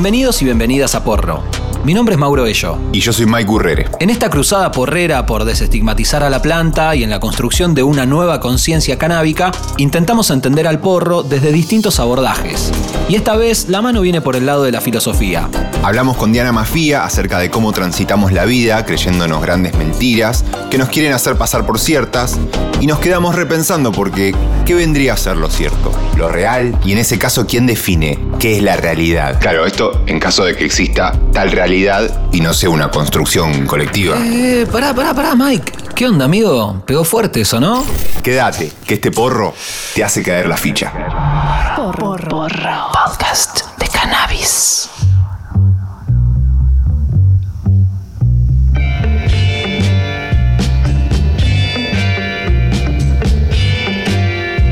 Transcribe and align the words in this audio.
Bienvenidos 0.00 0.40
y 0.40 0.46
bienvenidas 0.46 0.94
a 0.94 1.04
Porro. 1.04 1.42
Mi 1.84 1.92
nombre 1.92 2.14
es 2.14 2.18
Mauro 2.18 2.44
Bello. 2.44 2.78
Y 2.90 3.00
yo 3.00 3.12
soy 3.12 3.26
Mike 3.26 3.50
Urrere. 3.50 3.86
En 4.00 4.08
esta 4.08 4.30
cruzada 4.30 4.72
porrera 4.72 5.26
por 5.26 5.44
desestigmatizar 5.44 6.22
a 6.22 6.30
la 6.30 6.40
planta 6.40 6.96
y 6.96 7.04
en 7.04 7.10
la 7.10 7.20
construcción 7.20 7.74
de 7.74 7.82
una 7.82 8.06
nueva 8.06 8.40
conciencia 8.40 8.96
canábica, 8.96 9.52
intentamos 9.76 10.30
entender 10.30 10.66
al 10.66 10.80
porro 10.80 11.22
desde 11.22 11.52
distintos 11.52 12.00
abordajes. 12.00 12.72
Y 13.10 13.14
esta 13.14 13.36
vez 13.36 13.68
la 13.68 13.82
mano 13.82 14.00
viene 14.00 14.22
por 14.22 14.36
el 14.36 14.46
lado 14.46 14.62
de 14.62 14.72
la 14.72 14.80
filosofía. 14.80 15.50
Hablamos 15.82 16.16
con 16.16 16.32
Diana 16.32 16.52
Mafía 16.52 17.04
acerca 17.04 17.38
de 17.38 17.50
cómo 17.50 17.72
transitamos 17.72 18.32
la 18.32 18.46
vida 18.46 18.86
creyéndonos 18.86 19.42
grandes 19.42 19.76
mentiras 19.76 20.46
que 20.70 20.78
nos 20.78 20.88
quieren 20.88 21.12
hacer 21.12 21.36
pasar 21.36 21.66
por 21.66 21.78
ciertas 21.78 22.38
y 22.80 22.86
nos 22.86 23.00
quedamos 23.00 23.34
repensando 23.34 23.92
porque 23.92 24.34
¿qué 24.64 24.74
vendría 24.74 25.12
a 25.12 25.18
ser 25.18 25.36
lo 25.36 25.50
cierto? 25.50 25.92
¿Lo 26.16 26.30
real? 26.30 26.74
Y 26.86 26.92
en 26.92 26.98
ese 26.98 27.18
caso, 27.18 27.46
¿quién 27.46 27.66
define 27.66 28.18
qué 28.40 28.56
es 28.56 28.62
la 28.62 28.76
realidad? 28.76 29.38
Claro, 29.38 29.66
esto 29.66 30.02
en 30.06 30.18
caso 30.18 30.44
de 30.44 30.56
que 30.56 30.64
exista 30.64 31.12
tal 31.32 31.52
realidad 31.52 32.28
y 32.32 32.40
no 32.40 32.54
sea 32.54 32.70
una 32.70 32.90
construcción 32.90 33.66
colectiva. 33.66 34.16
Eh, 34.18 34.66
pará, 34.72 34.94
pará, 34.94 35.12
pará, 35.12 35.34
Mike. 35.36 35.72
¿Qué 35.94 36.06
onda, 36.06 36.24
amigo? 36.24 36.82
Pegó 36.86 37.04
fuerte 37.04 37.42
eso, 37.42 37.60
¿no? 37.60 37.84
Quédate, 38.22 38.72
que 38.86 38.94
este 38.94 39.10
porro 39.10 39.54
te 39.94 40.02
hace 40.02 40.22
caer 40.22 40.48
la 40.48 40.56
ficha. 40.56 40.90
Porro. 41.76 42.16
porro. 42.16 42.90
Podcast 42.92 43.76
de 43.78 43.86
cannabis. 43.88 44.88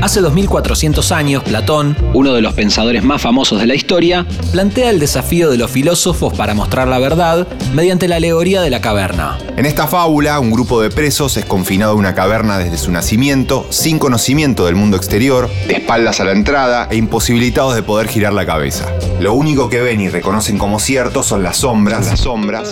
Hace 0.01 0.21
2400 0.21 1.11
años, 1.11 1.43
Platón, 1.43 1.97
uno 2.13 2.33
de 2.33 2.41
los 2.41 2.53
pensadores 2.53 3.03
más 3.03 3.21
famosos 3.21 3.59
de 3.59 3.67
la 3.67 3.75
historia, 3.75 4.25
plantea 4.53 4.91
el 4.91 4.99
desafío 4.99 5.51
de 5.51 5.57
los 5.57 5.69
filósofos 5.69 6.33
para 6.33 6.53
mostrar 6.53 6.87
la 6.87 6.99
verdad 6.99 7.45
mediante 7.73 8.07
la 8.07 8.15
alegoría 8.15 8.61
de 8.61 8.69
la 8.69 8.79
caverna. 8.79 9.37
En 9.57 9.65
esta 9.65 9.87
fábula, 9.87 10.39
un 10.39 10.51
grupo 10.51 10.81
de 10.81 10.89
presos 10.89 11.35
es 11.35 11.43
confinado 11.43 11.91
a 11.91 11.95
una 11.95 12.15
caverna 12.15 12.57
desde 12.57 12.77
su 12.77 12.93
nacimiento, 12.93 13.67
sin 13.71 13.99
conocimiento 13.99 14.65
del 14.65 14.75
mundo 14.75 14.95
exterior, 14.95 15.49
de 15.67 15.73
espaldas 15.73 16.21
a 16.21 16.23
la 16.23 16.31
entrada 16.31 16.87
e 16.89 16.95
imposibilitados 16.95 17.75
de 17.75 17.83
poder 17.83 18.07
girar 18.07 18.31
la 18.31 18.45
cabeza. 18.45 18.85
Lo 19.19 19.33
único 19.33 19.69
que 19.69 19.81
ven 19.81 19.99
y 19.99 20.07
reconocen 20.07 20.57
como 20.57 20.79
cierto 20.79 21.23
son 21.23 21.43
las 21.43 21.57
sombras, 21.57 22.05
las 22.05 22.21
sombras 22.21 22.71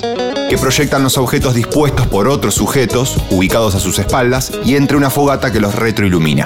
que 0.50 0.58
proyectan 0.58 1.03
los 1.03 1.17
objetos 1.17 1.56
dispuestos 1.56 2.08
por 2.08 2.30
otros 2.30 2.56
sujetos 2.56 3.17
ubicados 3.31 3.75
a 3.75 3.81
sus 3.81 4.00
espaldas 4.00 4.53
y 4.64 4.78
entre 4.78 4.95
una 4.95 5.09
fogata 5.09 5.52
que 5.52 5.59
los 5.59 5.75
retroilumina. 5.75 6.45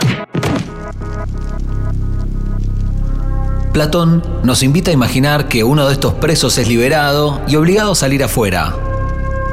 Platón 3.72 4.22
nos 4.44 4.64
invita 4.64 4.92
a 4.92 4.94
imaginar 4.94 5.48
que 5.48 5.64
uno 5.64 5.88
de 5.88 5.94
estos 5.94 6.14
presos 6.16 6.58
es 6.58 6.68
liberado 6.68 7.42
y 7.48 7.56
obligado 7.56 7.94
a 7.94 7.96
salir 7.96 8.22
afuera. 8.22 8.76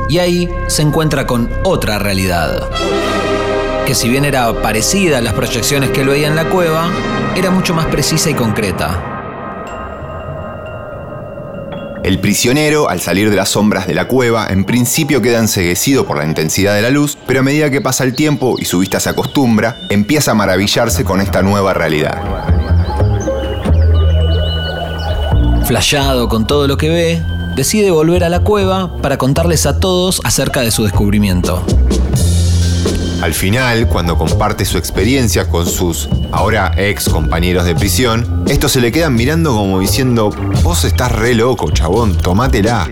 Y 0.08 0.18
ahí 0.18 0.48
se 0.66 0.82
encuentra 0.82 1.24
con 1.24 1.48
otra 1.62 2.00
realidad, 2.00 2.68
que 3.86 3.94
si 3.94 4.08
bien 4.08 4.24
era 4.24 4.60
parecida 4.60 5.18
a 5.18 5.20
las 5.20 5.34
proyecciones 5.34 5.90
que 5.90 6.00
él 6.00 6.08
veía 6.08 6.26
en 6.26 6.34
la 6.34 6.48
cueva, 6.48 6.90
era 7.36 7.52
mucho 7.52 7.74
más 7.74 7.86
precisa 7.86 8.28
y 8.28 8.34
concreta. 8.34 9.14
El 12.02 12.18
prisionero, 12.18 12.88
al 12.88 13.00
salir 13.00 13.30
de 13.30 13.36
las 13.36 13.50
sombras 13.50 13.86
de 13.86 13.94
la 13.94 14.08
cueva, 14.08 14.48
en 14.48 14.64
principio 14.64 15.22
queda 15.22 15.38
enseguecido 15.38 16.06
por 16.06 16.16
la 16.16 16.24
intensidad 16.24 16.74
de 16.74 16.82
la 16.82 16.90
luz, 16.90 17.16
pero 17.26 17.40
a 17.40 17.42
medida 17.44 17.70
que 17.70 17.80
pasa 17.80 18.02
el 18.02 18.16
tiempo 18.16 18.56
y 18.58 18.64
su 18.64 18.80
vista 18.80 18.98
se 18.98 19.10
acostumbra, 19.10 19.76
empieza 19.90 20.32
a 20.32 20.34
maravillarse 20.34 21.04
con 21.04 21.20
esta 21.20 21.42
nueva 21.42 21.74
realidad. 21.74 22.57
Flashado 25.68 26.30
con 26.30 26.46
todo 26.46 26.66
lo 26.66 26.78
que 26.78 26.88
ve, 26.88 27.22
decide 27.54 27.90
volver 27.90 28.24
a 28.24 28.30
la 28.30 28.40
cueva 28.40 28.96
para 29.02 29.18
contarles 29.18 29.66
a 29.66 29.78
todos 29.78 30.22
acerca 30.24 30.62
de 30.62 30.70
su 30.70 30.82
descubrimiento. 30.82 31.62
Al 33.20 33.34
final, 33.34 33.86
cuando 33.86 34.16
comparte 34.16 34.64
su 34.64 34.78
experiencia 34.78 35.50
con 35.50 35.66
sus 35.66 36.08
ahora 36.32 36.72
ex 36.78 37.10
compañeros 37.10 37.66
de 37.66 37.74
prisión, 37.74 38.44
estos 38.48 38.72
se 38.72 38.80
le 38.80 38.90
quedan 38.90 39.14
mirando 39.14 39.54
como 39.54 39.78
diciendo, 39.78 40.30
vos 40.62 40.84
estás 40.84 41.12
re 41.12 41.34
loco, 41.34 41.70
chabón, 41.70 42.16
tomátela. 42.16 42.88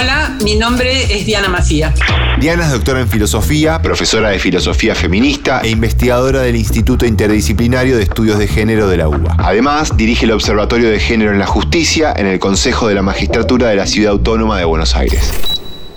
Hola, 0.00 0.34
mi 0.42 0.56
nombre 0.56 1.14
es 1.14 1.26
Diana 1.26 1.50
Macía. 1.50 1.92
Diana 2.40 2.64
es 2.64 2.72
doctora 2.72 3.00
en 3.00 3.08
filosofía, 3.08 3.82
profesora 3.82 4.30
de 4.30 4.38
filosofía 4.38 4.94
feminista 4.94 5.60
e 5.60 5.68
investigadora 5.68 6.40
del 6.40 6.56
Instituto 6.56 7.04
Interdisciplinario 7.04 7.98
de 7.98 8.04
Estudios 8.04 8.38
de 8.38 8.48
Género 8.48 8.88
de 8.88 8.96
la 8.96 9.08
UBA. 9.08 9.36
Además, 9.38 9.94
dirige 9.98 10.24
el 10.24 10.30
Observatorio 10.30 10.88
de 10.88 10.98
Género 11.00 11.32
en 11.32 11.38
la 11.38 11.46
Justicia 11.46 12.14
en 12.16 12.26
el 12.26 12.38
Consejo 12.38 12.88
de 12.88 12.94
la 12.94 13.02
Magistratura 13.02 13.68
de 13.68 13.76
la 13.76 13.86
Ciudad 13.86 14.12
Autónoma 14.12 14.56
de 14.58 14.64
Buenos 14.64 14.96
Aires. 14.96 15.34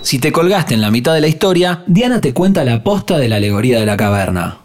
Si 0.02 0.18
te 0.18 0.32
colgaste 0.32 0.74
en 0.74 0.82
la 0.82 0.90
mitad 0.90 1.14
de 1.14 1.22
la 1.22 1.28
historia, 1.28 1.82
Diana 1.86 2.20
te 2.20 2.34
cuenta 2.34 2.62
la 2.62 2.82
posta 2.82 3.16
de 3.16 3.30
la 3.30 3.36
alegoría 3.36 3.80
de 3.80 3.86
la 3.86 3.96
caverna. 3.96 4.58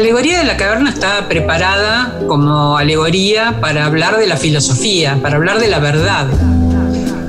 Alegoría 0.00 0.38
de 0.38 0.44
la 0.44 0.56
caverna 0.56 0.88
está 0.88 1.28
preparada 1.28 2.20
como 2.26 2.78
alegoría 2.78 3.60
para 3.60 3.84
hablar 3.84 4.16
de 4.16 4.26
la 4.26 4.38
filosofía, 4.38 5.18
para 5.20 5.36
hablar 5.36 5.60
de 5.60 5.68
la 5.68 5.78
verdad. 5.78 6.26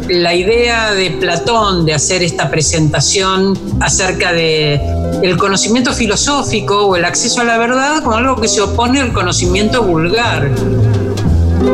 La 0.08 0.34
idea 0.34 0.94
de 0.94 1.12
Platón 1.12 1.86
de 1.86 1.94
hacer 1.94 2.24
esta 2.24 2.50
presentación 2.50 3.60
acerca 3.82 4.32
de 4.32 4.80
el 5.22 5.38
conocimiento 5.38 5.92
filosófico 5.92 6.88
o 6.88 6.96
el 6.96 7.04
acceso 7.04 7.42
a 7.42 7.44
la 7.44 7.58
verdad 7.58 8.04
como 8.04 8.16
algo 8.16 8.40
que 8.40 8.48
se 8.48 8.62
opone 8.62 9.02
al 9.02 9.12
conocimiento 9.12 9.84
vulgar. 9.84 10.50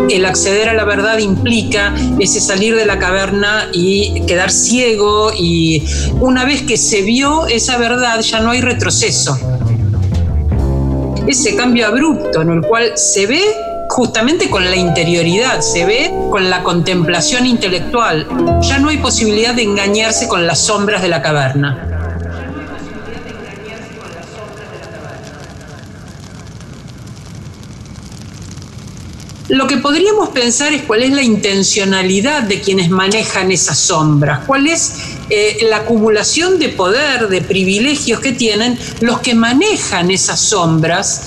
El 0.09 0.25
acceder 0.25 0.67
a 0.67 0.73
la 0.73 0.83
verdad 0.83 1.19
implica 1.19 1.93
ese 2.19 2.41
salir 2.41 2.75
de 2.75 2.87
la 2.87 2.97
caverna 2.97 3.69
y 3.71 4.21
quedar 4.25 4.49
ciego 4.49 5.31
y 5.31 5.83
una 6.19 6.43
vez 6.43 6.63
que 6.63 6.75
se 6.75 7.03
vio 7.03 7.45
esa 7.45 7.77
verdad 7.77 8.19
ya 8.21 8.39
no 8.39 8.49
hay 8.49 8.61
retroceso 8.61 9.37
ese 11.27 11.55
cambio 11.55 11.88
abrupto 11.88 12.41
en 12.41 12.49
el 12.49 12.61
cual 12.61 12.93
se 12.95 13.27
ve 13.27 13.41
justamente 13.89 14.49
con 14.49 14.65
la 14.65 14.75
interioridad, 14.75 15.61
se 15.61 15.85
ve 15.85 16.11
con 16.29 16.49
la 16.49 16.63
contemplación 16.63 17.45
intelectual. 17.45 18.27
Ya 18.61 18.79
no 18.79 18.89
hay 18.89 18.97
posibilidad 18.97 19.53
de 19.53 19.63
engañarse 19.63 20.27
con 20.27 20.45
las 20.45 20.59
sombras 20.59 21.01
de 21.01 21.07
la 21.09 21.21
caverna. 21.21 21.97
Lo 29.50 29.65
que 29.65 29.77
podríamos 29.77 30.29
pensar 30.29 30.74
es 30.74 30.81
cuál 30.83 31.03
es 31.03 31.12
la 31.12 31.24
intencionalidad 31.24 32.44
de 32.44 32.59
quienes 32.59 32.89
manejan 32.89 33.50
esas 33.50 33.79
sombras, 33.79 34.41
cuál 34.45 34.68
es 34.68 35.16
eh, 35.29 35.57
la 35.69 35.77
acumulación 35.77 36.59
de 36.59 36.69
poder, 36.69 37.27
de 37.27 37.41
privilegios 37.41 38.19
que 38.19 38.31
tienen 38.31 38.77
los 39.01 39.19
que 39.19 39.35
manejan 39.35 40.12
esas 40.12 40.39
sombras, 40.39 41.21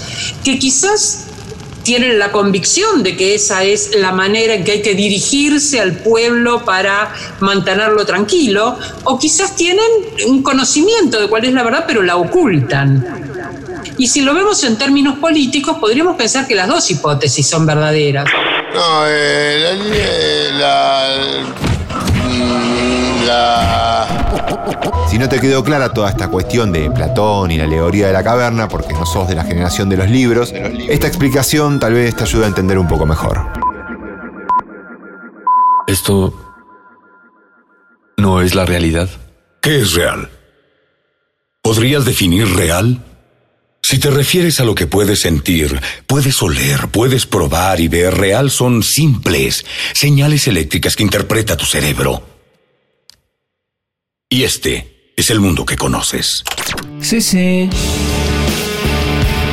que 0.44 0.58
quizás 0.58 1.26
tienen 1.82 2.18
la 2.18 2.30
convicción 2.30 3.02
de 3.02 3.16
que 3.16 3.34
esa 3.34 3.64
es 3.64 3.96
la 3.96 4.12
manera 4.12 4.54
en 4.54 4.64
que 4.64 4.72
hay 4.72 4.82
que 4.82 4.94
dirigirse 4.94 5.80
al 5.80 5.96
pueblo 5.96 6.64
para 6.64 7.12
mantenerlo 7.40 8.04
tranquilo, 8.06 8.78
o 9.04 9.18
quizás 9.18 9.56
tienen 9.56 9.86
un 10.26 10.42
conocimiento 10.42 11.20
de 11.20 11.28
cuál 11.28 11.44
es 11.44 11.52
la 11.52 11.62
verdad, 11.62 11.84
pero 11.86 12.02
la 12.02 12.16
ocultan. 12.16 13.20
Y 13.98 14.06
si 14.06 14.22
lo 14.22 14.34
vemos 14.34 14.62
en 14.64 14.78
términos 14.78 15.18
políticos, 15.18 15.76
podríamos 15.78 16.16
pensar 16.16 16.46
que 16.46 16.54
las 16.54 16.68
dos 16.68 16.90
hipótesis 16.90 17.46
son 17.46 17.66
verdaderas. 17.66 18.26
No, 18.74 19.02
eh, 19.06 20.50
la, 20.52 21.69
Si 25.10 25.18
no 25.18 25.28
te 25.28 25.40
quedó 25.40 25.64
clara 25.64 25.92
toda 25.92 26.08
esta 26.08 26.28
cuestión 26.28 26.70
de 26.72 26.90
Platón 26.90 27.50
y 27.50 27.58
la 27.58 27.64
alegoría 27.64 28.06
de 28.06 28.12
la 28.12 28.22
caverna, 28.22 28.68
porque 28.68 28.92
no 28.92 29.04
sos 29.04 29.28
de 29.28 29.34
la 29.34 29.44
generación 29.44 29.88
de 29.88 29.96
los 29.96 30.08
libros, 30.08 30.52
esta 30.88 31.08
explicación 31.08 31.80
tal 31.80 31.94
vez 31.94 32.14
te 32.14 32.22
ayude 32.22 32.44
a 32.44 32.48
entender 32.48 32.78
un 32.78 32.86
poco 32.86 33.06
mejor. 33.06 33.40
Esto 35.88 36.32
no 38.16 38.40
es 38.40 38.54
la 38.54 38.64
realidad. 38.64 39.08
¿Qué 39.60 39.80
es 39.80 39.94
real? 39.94 40.30
¿Podrías 41.62 42.04
definir 42.04 42.48
real? 42.54 43.02
Si 43.82 43.98
te 43.98 44.10
refieres 44.10 44.60
a 44.60 44.64
lo 44.64 44.76
que 44.76 44.86
puedes 44.86 45.20
sentir, 45.20 45.80
puedes 46.06 46.40
oler, 46.42 46.88
puedes 46.92 47.26
probar 47.26 47.80
y 47.80 47.88
ver, 47.88 48.14
real 48.14 48.50
son 48.50 48.84
simples 48.84 49.64
señales 49.92 50.46
eléctricas 50.46 50.94
que 50.94 51.02
interpreta 51.02 51.56
tu 51.56 51.64
cerebro. 51.64 52.39
Y 54.32 54.44
este 54.44 55.12
es 55.16 55.28
el 55.30 55.40
mundo 55.40 55.66
que 55.66 55.74
conoces. 55.74 56.44
Sí, 57.00 57.20
sí. 57.20 57.68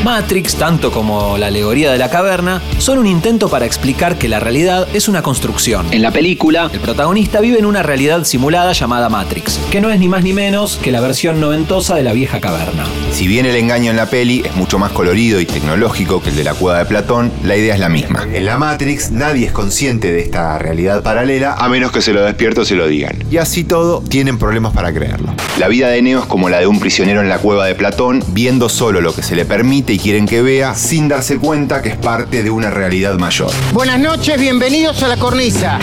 Matrix, 0.08 0.56
tanto 0.56 0.90
como 0.90 1.38
la 1.38 1.48
alegoría 1.48 1.92
de 1.92 1.98
la 1.98 2.10
caverna, 2.10 2.62
son 2.78 2.98
un 2.98 3.08
intento 3.08 3.50
para 3.50 3.66
explicar 3.66 4.18
que 4.18 4.30
la 4.30 4.40
realidad 4.40 4.88
es 4.94 5.10
una 5.10 5.22
construcción. 5.22 5.86
En 5.92 6.02
la 6.02 6.12
película, 6.12 6.70
el 6.72 6.80
protagonista 6.80 7.42
vive 7.42 7.60
en 7.60 7.66
una 7.66 7.84
realidad 7.84 8.24
simulada 8.24 8.72
llamada 8.72 9.10
Matrix, 9.10 9.60
que 9.70 9.82
no 9.82 9.90
es 9.90 10.00
ni 10.00 10.08
más 10.08 10.24
ni 10.24 10.32
menos 10.32 10.78
que 10.78 10.94
la 10.94 11.02
versión 11.02 11.42
noventosa 11.42 11.96
de 11.96 12.04
la 12.04 12.14
vieja 12.14 12.40
caverna. 12.40 12.86
Si 13.12 13.28
bien 13.28 13.46
el 13.46 13.58
engaño 13.58 13.92
en 13.92 13.98
la 13.98 14.06
peli 14.06 14.44
es 14.46 14.56
mucho 14.56 14.80
más 14.80 14.94
colorido 14.94 15.42
y 15.42 15.46
tecnológico 15.46 16.24
que 16.24 16.30
el 16.30 16.38
de 16.38 16.46
la 16.46 16.54
cueva 16.54 16.80
de 16.80 16.86
Platón, 16.86 17.30
la 17.44 17.58
idea 17.58 17.74
es 17.74 17.82
la 17.82 17.90
misma. 17.90 18.26
En 18.32 18.46
la 18.46 18.58
Matrix 18.58 19.12
nadie 19.12 19.48
es 19.48 19.52
consciente 19.52 20.14
de 20.14 20.22
esta 20.22 20.58
realidad 20.58 21.04
paralela 21.04 21.56
a 21.56 21.68
menos 21.68 21.92
que 21.92 22.02
se 22.02 22.14
lo 22.14 22.22
despierto 22.22 22.64
se 22.64 22.76
lo 22.76 22.88
digan. 22.88 23.26
Y 23.30 23.38
así 23.38 23.66
todo, 23.66 24.02
tienen 24.08 24.38
problemas 24.38 24.72
para 24.72 24.94
creerlo. 24.94 25.34
La 25.60 25.68
vida 25.68 25.90
de 25.90 26.02
Neo 26.02 26.20
es 26.20 26.28
como 26.28 26.48
la 26.48 26.62
de 26.62 26.68
un 26.68 26.80
prisionero 26.80 27.20
en 27.20 27.28
la 27.28 27.40
cueva 27.40 27.66
de 27.66 27.76
Platón, 27.76 28.24
viendo 28.30 28.70
solo 28.70 29.02
lo 29.02 29.14
que 29.14 29.22
se 29.22 29.36
le 29.36 29.44
permite 29.44 29.97
y 29.98 30.00
quieren 30.00 30.28
que 30.28 30.44
vea, 30.44 30.76
sin 30.76 31.08
darse 31.08 31.40
cuenta 31.40 31.82
que 31.82 31.90
es 31.90 31.98
parte 31.98 32.44
de 32.44 32.52
una 32.52 32.70
realidad 32.70 33.18
mayor. 33.18 33.50
Buenas 33.74 34.00
noches, 34.00 34.40
bienvenidos 34.40 35.02
a 35.02 35.08
la 35.08 35.18
cornisa. 35.18 35.80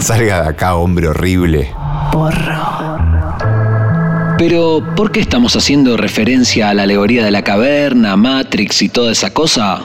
Salga 0.00 0.42
de 0.42 0.48
acá, 0.50 0.76
hombre 0.76 1.08
horrible. 1.08 1.68
Pero, 4.38 4.84
¿por 4.94 5.10
qué 5.10 5.18
estamos 5.18 5.56
haciendo 5.56 5.96
referencia 5.96 6.70
a 6.70 6.74
la 6.74 6.84
alegoría 6.84 7.24
de 7.24 7.32
la 7.32 7.42
caverna, 7.42 8.14
Matrix 8.14 8.80
y 8.82 8.90
toda 8.90 9.10
esa 9.10 9.34
cosa? 9.34 9.80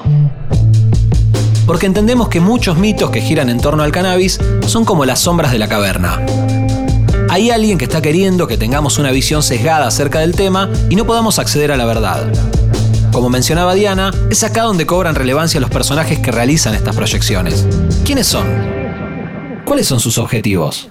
Porque 1.65 1.87
entendemos 1.87 2.29
que 2.29 2.39
muchos 2.39 2.77
mitos 2.77 3.09
que 3.09 3.21
giran 3.21 3.49
en 3.49 3.59
torno 3.59 3.81
al 3.81 3.91
cannabis 3.91 4.39
son 4.67 4.85
como 4.85 5.03
las 5.03 5.19
sombras 5.19 5.51
de 5.51 5.57
la 5.57 5.67
caverna. 5.67 6.21
Hay 7.31 7.49
alguien 7.49 7.79
que 7.79 7.85
está 7.85 8.03
queriendo 8.03 8.45
que 8.45 8.57
tengamos 8.57 8.99
una 8.99 9.09
visión 9.09 9.41
sesgada 9.41 9.87
acerca 9.87 10.19
del 10.19 10.35
tema 10.35 10.69
y 10.91 10.95
no 10.95 11.07
podamos 11.07 11.39
acceder 11.39 11.71
a 11.71 11.77
la 11.77 11.85
verdad. 11.85 12.31
Como 13.13 13.29
mencionaba 13.29 13.75
Diana, 13.75 14.11
es 14.31 14.43
acá 14.43 14.63
donde 14.63 14.87
cobran 14.87 15.13
relevancia 15.13 15.59
los 15.59 15.69
personajes 15.69 16.17
que 16.17 16.31
realizan 16.31 16.73
estas 16.73 16.95
proyecciones. 16.95 17.67
¿Quiénes 18.03 18.25
son? 18.25 18.47
¿Cuáles 19.65 19.85
son 19.85 19.99
sus 19.99 20.17
objetivos? 20.17 20.89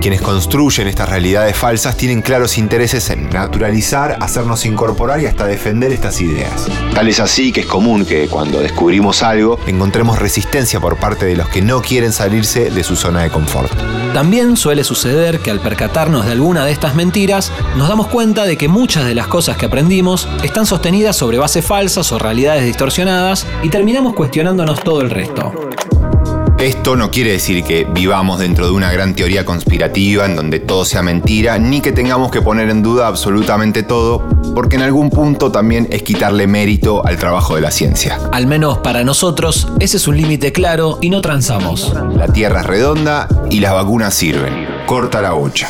Quienes 0.00 0.22
construyen 0.22 0.88
estas 0.88 1.10
realidades 1.10 1.54
falsas 1.54 1.94
tienen 1.94 2.22
claros 2.22 2.56
intereses 2.56 3.10
en 3.10 3.28
naturalizar, 3.28 4.16
hacernos 4.20 4.64
incorporar 4.64 5.20
y 5.20 5.26
hasta 5.26 5.46
defender 5.46 5.92
estas 5.92 6.22
ideas. 6.22 6.68
Tal 6.94 7.08
es 7.08 7.20
así 7.20 7.52
que 7.52 7.60
es 7.60 7.66
común 7.66 8.06
que 8.06 8.26
cuando 8.26 8.60
descubrimos 8.60 9.22
algo 9.22 9.58
encontremos 9.66 10.18
resistencia 10.18 10.80
por 10.80 10.96
parte 10.96 11.26
de 11.26 11.36
los 11.36 11.50
que 11.50 11.60
no 11.60 11.82
quieren 11.82 12.12
salirse 12.12 12.70
de 12.70 12.82
su 12.82 12.96
zona 12.96 13.22
de 13.22 13.30
confort. 13.30 13.70
También 14.14 14.56
suele 14.56 14.84
suceder 14.84 15.40
que 15.40 15.50
al 15.50 15.60
percatarnos 15.60 16.24
de 16.24 16.32
alguna 16.32 16.64
de 16.64 16.72
estas 16.72 16.94
mentiras, 16.94 17.52
nos 17.76 17.88
damos 17.88 18.06
cuenta 18.06 18.44
de 18.44 18.56
que 18.56 18.68
muchas 18.68 19.04
de 19.04 19.14
las 19.14 19.26
cosas 19.26 19.58
que 19.58 19.66
aprendimos 19.66 20.26
están 20.42 20.64
sostenidas 20.64 21.14
sobre 21.14 21.36
bases 21.36 21.64
falsas 21.64 22.10
o 22.10 22.18
realidades 22.18 22.64
distorsionadas 22.64 23.46
y 23.62 23.68
terminamos 23.68 24.14
cuestionándonos 24.14 24.82
todo 24.82 25.02
el 25.02 25.10
resto. 25.10 25.52
Esto 26.60 26.94
no 26.94 27.10
quiere 27.10 27.32
decir 27.32 27.64
que 27.64 27.84
vivamos 27.84 28.38
dentro 28.38 28.66
de 28.66 28.72
una 28.72 28.92
gran 28.92 29.14
teoría 29.14 29.46
conspirativa 29.46 30.26
en 30.26 30.36
donde 30.36 30.60
todo 30.60 30.84
sea 30.84 31.00
mentira, 31.00 31.58
ni 31.58 31.80
que 31.80 31.90
tengamos 31.90 32.30
que 32.30 32.42
poner 32.42 32.68
en 32.68 32.82
duda 32.82 33.06
absolutamente 33.06 33.82
todo, 33.82 34.28
porque 34.54 34.76
en 34.76 34.82
algún 34.82 35.08
punto 35.08 35.50
también 35.50 35.88
es 35.90 36.02
quitarle 36.02 36.46
mérito 36.46 37.02
al 37.06 37.16
trabajo 37.16 37.54
de 37.54 37.62
la 37.62 37.70
ciencia. 37.70 38.18
Al 38.30 38.46
menos 38.46 38.76
para 38.80 39.04
nosotros, 39.04 39.68
ese 39.80 39.96
es 39.96 40.06
un 40.06 40.18
límite 40.18 40.52
claro 40.52 40.98
y 41.00 41.08
no 41.08 41.22
transamos. 41.22 41.94
La 42.14 42.30
Tierra 42.30 42.60
es 42.60 42.66
redonda 42.66 43.26
y 43.48 43.60
las 43.60 43.72
vacunas 43.72 44.12
sirven. 44.12 44.66
Corta 44.86 45.22
la 45.22 45.30
bocha. 45.30 45.66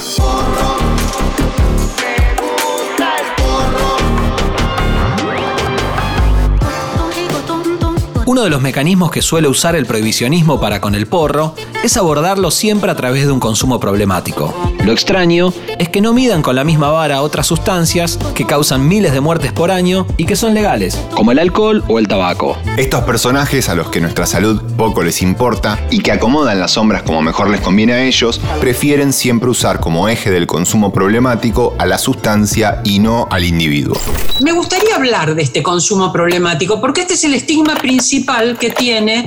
Uno 8.31 8.43
de 8.43 8.51
los 8.51 8.63
mecanismos 8.63 9.11
que 9.11 9.23
suele 9.23 9.49
usar 9.49 9.75
el 9.75 9.87
prohibicionismo 9.87 10.61
para 10.61 10.81
con 10.81 10.95
el 10.95 11.09
porro 11.09 11.57
es 11.83 11.97
abordarlo 11.97 12.53
siempre 12.53 12.89
a 12.89 12.95
través 12.95 13.27
de 13.27 13.33
un 13.33 13.41
consumo 13.41 13.81
problemático. 13.81 14.55
Lo 14.85 14.93
extraño 14.93 15.53
es 15.81 15.89
que 15.89 16.01
no 16.01 16.13
midan 16.13 16.41
con 16.41 16.55
la 16.55 16.63
misma 16.63 16.93
vara 16.93 17.23
otras 17.23 17.49
sustancias 17.49 18.21
que 18.37 18.47
causan 18.47 18.87
miles 18.87 19.13
de 19.15 19.21
muertes 19.21 19.53
por 19.53 19.73
año 19.73 20.07
y 20.17 20.27
que 20.27 20.37
son 20.37 20.55
legales, 20.55 20.97
como 21.13 21.33
el 21.33 21.41
alcohol 21.41 21.83
o 21.89 21.99
el 21.99 22.07
tabaco. 22.07 22.57
Estos 22.77 23.03
personajes 23.03 23.69
a 23.69 23.75
los 23.75 23.89
que 23.89 24.01
nuestra 24.01 24.27
salud 24.27 24.63
poco 24.77 25.03
les 25.03 25.23
importa 25.23 25.85
y 25.91 25.99
que 25.99 26.13
acomodan 26.13 26.61
las 26.61 26.71
sombras 26.71 27.03
como 27.03 27.23
mejor 27.23 27.51
les 27.51 27.61
conviene 27.61 27.95
a 27.95 28.05
ellos, 28.05 28.41
prefieren 28.61 29.13
siempre 29.13 29.51
usar 29.51 29.81
como 29.81 30.09
eje 30.09 30.31
del 30.31 30.47
consumo 30.47 30.93
problemático 30.93 31.75
a 31.79 31.87
la 31.87 31.99
sustancia 31.99 32.81
y 32.85 33.01
no 33.01 33.27
al 33.29 33.43
individuo. 33.43 33.99
Me 34.41 34.53
gustaría 34.53 34.95
hablar 34.95 35.35
de 35.35 35.43
este 35.43 35.65
consumo 35.65 36.13
problemático 36.13 36.81
porque 36.81 37.01
este 37.01 37.15
es 37.15 37.25
el 37.25 37.35
estigma 37.35 37.75
principal 37.75 38.20
que 38.59 38.71
tiene 38.71 39.25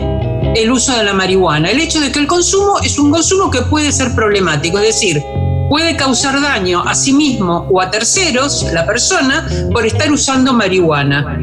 el 0.56 0.72
uso 0.72 0.96
de 0.96 1.04
la 1.04 1.14
marihuana. 1.14 1.70
El 1.70 1.80
hecho 1.80 2.00
de 2.00 2.12
que 2.12 2.20
el 2.20 2.28
consumo 2.28 2.80
es 2.84 2.98
un 3.00 3.12
consumo 3.12 3.50
que 3.50 3.62
puede 3.64 3.92
ser 3.92 4.14
problemático, 4.14 4.78
es 4.80 4.88
decir, 4.88 5.24
puede 5.70 5.96
causar 5.96 6.40
daño 6.42 6.84
a 6.84 6.94
sí 6.94 7.14
mismo 7.14 7.68
o 7.72 7.82
a 7.82 7.90
terceros, 7.90 8.66
la 8.72 8.86
persona, 8.86 9.48
por 9.72 9.86
estar 9.86 10.12
usando 10.12 10.54
marihuana. 10.54 11.40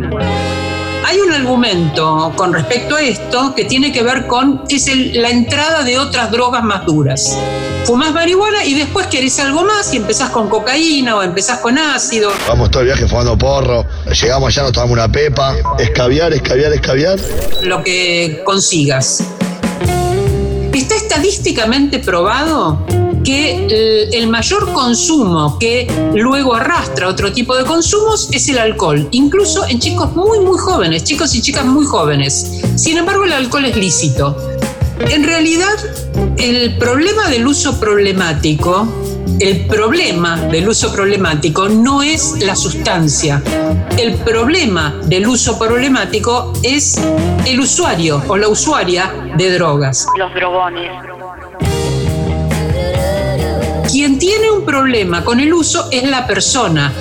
Hay 1.10 1.18
un 1.18 1.32
argumento 1.32 2.32
con 2.36 2.52
respecto 2.52 2.94
a 2.94 3.02
esto 3.02 3.52
que 3.56 3.64
tiene 3.64 3.90
que 3.90 4.04
ver 4.04 4.28
con 4.28 4.62
es 4.68 4.86
el- 4.86 5.20
la 5.20 5.28
entrada 5.28 5.82
de 5.82 5.98
otras 5.98 6.31
drogas 6.31 6.62
más 6.62 6.86
duras. 6.86 7.36
Fumás 7.84 8.12
marihuana 8.12 8.64
y 8.64 8.74
después 8.74 9.08
querés 9.08 9.40
algo 9.40 9.64
más 9.64 9.93
y 9.93 9.96
empezás 9.96 10.31
con 10.31 10.48
cocaína 10.48 11.17
o 11.17 11.22
empezás 11.24 11.58
con 11.58 11.76
ácido. 11.79 12.31
Vamos 12.46 12.70
todo 12.70 12.82
el 12.82 12.86
viaje 12.90 13.08
fumando 13.08 13.36
porro. 13.36 13.84
Llegamos 14.22 14.56
allá, 14.56 14.62
nos 14.62 14.72
tomamos 14.72 14.93
una 14.93 15.10
pepa. 15.10 15.56
Escabiar, 15.81 16.32
escabiar, 16.32 16.72
escabiar. 16.74 17.19
lo 17.64 17.82
que 17.82 18.43
consigas. 18.44 19.24
Está 20.72 20.94
estadísticamente 20.94 21.98
probado 21.98 22.86
que 23.24 23.67
el, 23.67 24.15
el 24.15 24.29
mayor 24.29 24.72
consumo 24.72 25.58
que 25.58 25.86
luego 26.15 26.55
arrastra 26.55 27.08
otro 27.08 27.32
tipo 27.32 27.56
de 27.56 27.65
consumos 27.65 28.29
es 28.32 28.48
el 28.48 28.58
alcohol, 28.58 29.08
incluso 29.10 29.67
en 29.67 29.79
chicos 29.79 30.15
muy, 30.15 30.41
muy 30.41 30.58
jóvenes, 30.58 31.05
chicos 31.05 31.34
y 31.34 31.43
chicas 31.43 31.65
muy 31.65 31.86
jóvenes. 31.86 32.62
Sin 32.77 32.96
embargo, 32.96 33.24
el 33.24 33.32
alcohol 33.32 33.65
es 33.65 33.77
lícito. 33.77 34.36
En 35.08 35.24
realidad, 35.24 35.77
el 36.36 36.77
problema 36.77 37.29
del 37.29 37.46
uso 37.46 37.81
problemático, 37.81 38.86
el 39.39 39.67
problema 39.67 40.36
del 40.36 40.69
uso 40.69 40.93
problemático 40.93 41.69
no 41.69 42.03
es 42.03 42.36
la 42.44 42.55
sustancia. 42.55 43.43
El 43.96 44.15
problema 44.17 45.00
del 45.06 45.27
uso 45.27 45.58
problemático 45.58 46.53
es 46.62 47.00
el 47.46 47.60
usuario 47.60 48.22
o 48.29 48.36
la 48.36 48.48
usuaria 48.48 49.10
de 49.36 49.53
drogas. 49.53 50.06
los 50.19 50.34
drogones. 50.34 50.91
Quien 53.91 54.20
tiene 54.20 54.49
un 54.53 54.65
problema 54.65 55.25
con 55.25 55.41
el 55.41 55.53
uso 55.53 55.89
es 55.91 56.05
la 56.05 56.25
persona. 56.25 56.93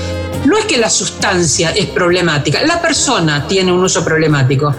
No 0.46 0.58
es 0.58 0.65
que 0.65 0.79
la 0.79 0.89
sustancia 0.89 1.69
es 1.69 1.86
problemática, 1.86 2.63
la 2.63 2.81
persona 2.81 3.46
tiene 3.48 3.72
un 3.72 3.84
uso 3.84 4.03
problemático. 4.03 4.74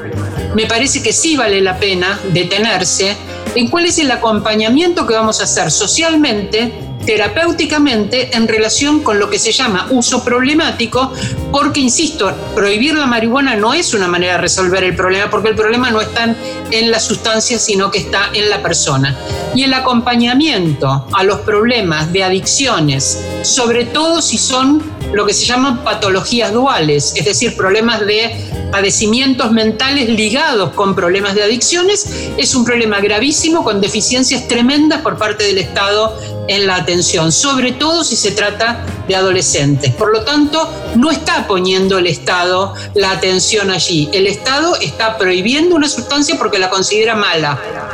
Me 0.56 0.66
parece 0.66 1.04
que 1.04 1.12
sí 1.12 1.36
vale 1.36 1.60
la 1.60 1.78
pena 1.78 2.18
detenerse 2.32 3.16
en 3.54 3.68
cuál 3.68 3.86
es 3.86 4.00
el 4.00 4.10
acompañamiento 4.10 5.06
que 5.06 5.14
vamos 5.14 5.40
a 5.40 5.44
hacer 5.44 5.70
socialmente, 5.70 6.72
terapéuticamente, 7.06 8.36
en 8.36 8.48
relación 8.48 9.04
con 9.04 9.20
lo 9.20 9.30
que 9.30 9.38
se 9.38 9.52
llama 9.52 9.86
uso 9.90 10.24
problemático, 10.24 11.12
porque, 11.52 11.80
insisto, 11.80 12.32
prohibir 12.54 12.94
la 12.94 13.06
marihuana 13.06 13.56
no 13.56 13.74
es 13.74 13.94
una 13.94 14.08
manera 14.08 14.34
de 14.34 14.38
resolver 14.38 14.84
el 14.84 14.94
problema, 14.94 15.30
porque 15.30 15.48
el 15.48 15.56
problema 15.56 15.90
no 15.90 16.00
está 16.00 16.34
en 16.70 16.90
la 16.90 17.00
sustancia, 17.00 17.58
sino 17.58 17.90
que 17.90 17.98
está 17.98 18.30
en 18.32 18.48
la 18.48 18.62
persona. 18.62 19.16
Y 19.54 19.64
el 19.64 19.74
acompañamiento 19.74 21.06
a 21.12 21.24
los 21.24 21.40
problemas 21.40 22.12
de 22.12 22.24
adicciones, 22.24 23.24
sobre 23.42 23.84
todo 23.84 24.22
si 24.22 24.38
son 24.38 24.82
lo 25.12 25.26
que 25.26 25.34
se 25.34 25.44
llaman 25.44 25.82
patologías 25.82 26.52
duales, 26.52 27.14
es 27.16 27.24
decir, 27.24 27.56
problemas 27.56 28.00
de 28.00 28.48
padecimientos 28.70 29.50
mentales 29.50 30.08
ligados 30.08 30.72
con 30.74 30.94
problemas 30.94 31.34
de 31.34 31.42
adicciones, 31.42 32.06
es 32.36 32.54
un 32.54 32.64
problema 32.64 33.00
gravísimo 33.00 33.64
con 33.64 33.80
deficiencias 33.80 34.46
tremendas 34.46 35.02
por 35.02 35.18
parte 35.18 35.44
del 35.44 35.58
Estado 35.58 36.16
en 36.46 36.66
la 36.66 36.76
atención, 36.76 37.32
sobre 37.32 37.72
todo 37.72 38.04
si 38.04 38.16
se 38.16 38.30
trata 38.32 38.84
de 39.10 39.16
adolescentes. 39.16 39.92
Por 39.92 40.12
lo 40.12 40.22
tanto, 40.22 40.72
no 40.94 41.10
está 41.10 41.46
poniendo 41.46 41.98
el 41.98 42.06
Estado 42.06 42.74
la 42.94 43.10
atención 43.10 43.70
allí. 43.70 44.08
El 44.12 44.28
Estado 44.28 44.76
está 44.80 45.18
prohibiendo 45.18 45.74
una 45.74 45.88
sustancia 45.88 46.36
porque 46.38 46.58
la 46.58 46.70
considera 46.70 47.16
mala. 47.16 47.58
Mala. 47.58 47.90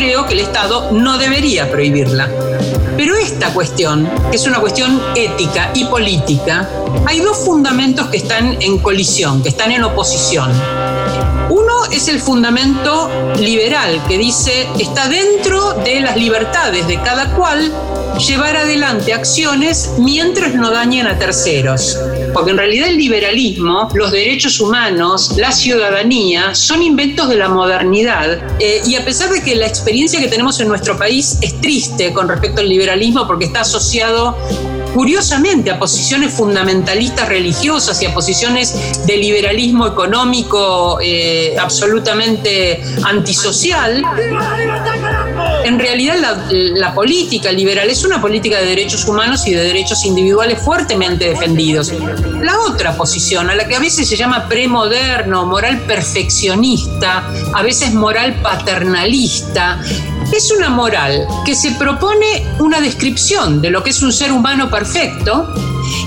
creo 0.00 0.26
que 0.26 0.32
el 0.32 0.40
Estado 0.40 0.92
no 0.92 1.18
debería 1.18 1.70
prohibirla. 1.70 2.49
Pero 3.00 3.16
esta 3.16 3.50
cuestión, 3.54 4.06
que 4.30 4.36
es 4.36 4.46
una 4.46 4.60
cuestión 4.60 5.00
ética 5.16 5.70
y 5.72 5.86
política, 5.86 6.68
hay 7.06 7.20
dos 7.20 7.38
fundamentos 7.38 8.08
que 8.08 8.18
están 8.18 8.60
en 8.60 8.76
colisión, 8.76 9.42
que 9.42 9.48
están 9.48 9.72
en 9.72 9.84
oposición. 9.84 10.52
Uno 11.48 11.86
es 11.90 12.08
el 12.08 12.20
fundamento 12.20 13.08
liberal, 13.38 14.04
que 14.06 14.18
dice 14.18 14.68
está 14.78 15.08
dentro 15.08 15.72
de 15.82 16.00
las 16.00 16.14
libertades 16.14 16.86
de 16.88 17.00
cada 17.00 17.34
cual 17.34 17.72
llevar 18.18 18.56
adelante 18.56 19.12
acciones 19.12 19.90
mientras 19.98 20.54
no 20.54 20.70
dañen 20.70 21.06
a 21.06 21.18
terceros. 21.18 21.98
Porque 22.32 22.50
en 22.52 22.58
realidad 22.58 22.88
el 22.88 22.96
liberalismo, 22.96 23.88
los 23.94 24.12
derechos 24.12 24.60
humanos, 24.60 25.32
la 25.36 25.52
ciudadanía 25.52 26.54
son 26.54 26.82
inventos 26.82 27.28
de 27.28 27.36
la 27.36 27.48
modernidad. 27.48 28.38
Eh, 28.58 28.82
y 28.86 28.96
a 28.96 29.04
pesar 29.04 29.30
de 29.30 29.42
que 29.42 29.54
la 29.56 29.66
experiencia 29.66 30.20
que 30.20 30.28
tenemos 30.28 30.60
en 30.60 30.68
nuestro 30.68 30.96
país 30.98 31.38
es 31.40 31.60
triste 31.60 32.12
con 32.12 32.28
respecto 32.28 32.60
al 32.60 32.68
liberalismo 32.68 33.26
porque 33.26 33.46
está 33.46 33.60
asociado 33.60 34.36
curiosamente 34.94 35.70
a 35.70 35.78
posiciones 35.78 36.32
fundamentalistas 36.32 37.28
religiosas 37.28 38.00
y 38.02 38.06
a 38.06 38.14
posiciones 38.14 39.06
de 39.06 39.16
liberalismo 39.16 39.86
económico 39.86 40.98
eh, 41.00 41.56
absolutamente 41.58 42.82
antisocial, 43.04 44.02
en 45.64 45.78
realidad 45.78 46.16
la, 46.50 46.94
política 46.94 47.52
liberal 47.52 47.88
es 47.88 48.04
una 48.04 48.20
política 48.20 48.58
de 48.58 48.66
derechos 48.66 49.06
humanos 49.06 49.46
y 49.46 49.54
de 49.54 49.62
derechos 49.62 50.04
individuales 50.04 50.60
fuertemente 50.62 51.28
defendidos. 51.28 51.92
La 52.40 52.58
otra 52.60 52.96
posición, 52.96 53.48
a 53.50 53.54
la 53.54 53.66
que 53.66 53.76
a 53.76 53.78
veces 53.80 54.08
se 54.08 54.16
llama 54.16 54.48
premoderno, 54.48 55.46
moral 55.46 55.80
perfeccionista, 55.80 57.30
a 57.54 57.62
veces 57.62 57.92
moral 57.94 58.40
paternalista, 58.42 59.80
es 60.32 60.50
una 60.50 60.70
moral 60.70 61.26
que 61.44 61.54
se 61.54 61.72
propone 61.72 62.46
una 62.58 62.80
descripción 62.80 63.60
de 63.60 63.70
lo 63.70 63.82
que 63.82 63.90
es 63.90 64.02
un 64.02 64.12
ser 64.12 64.32
humano 64.32 64.70
perfecto 64.70 65.52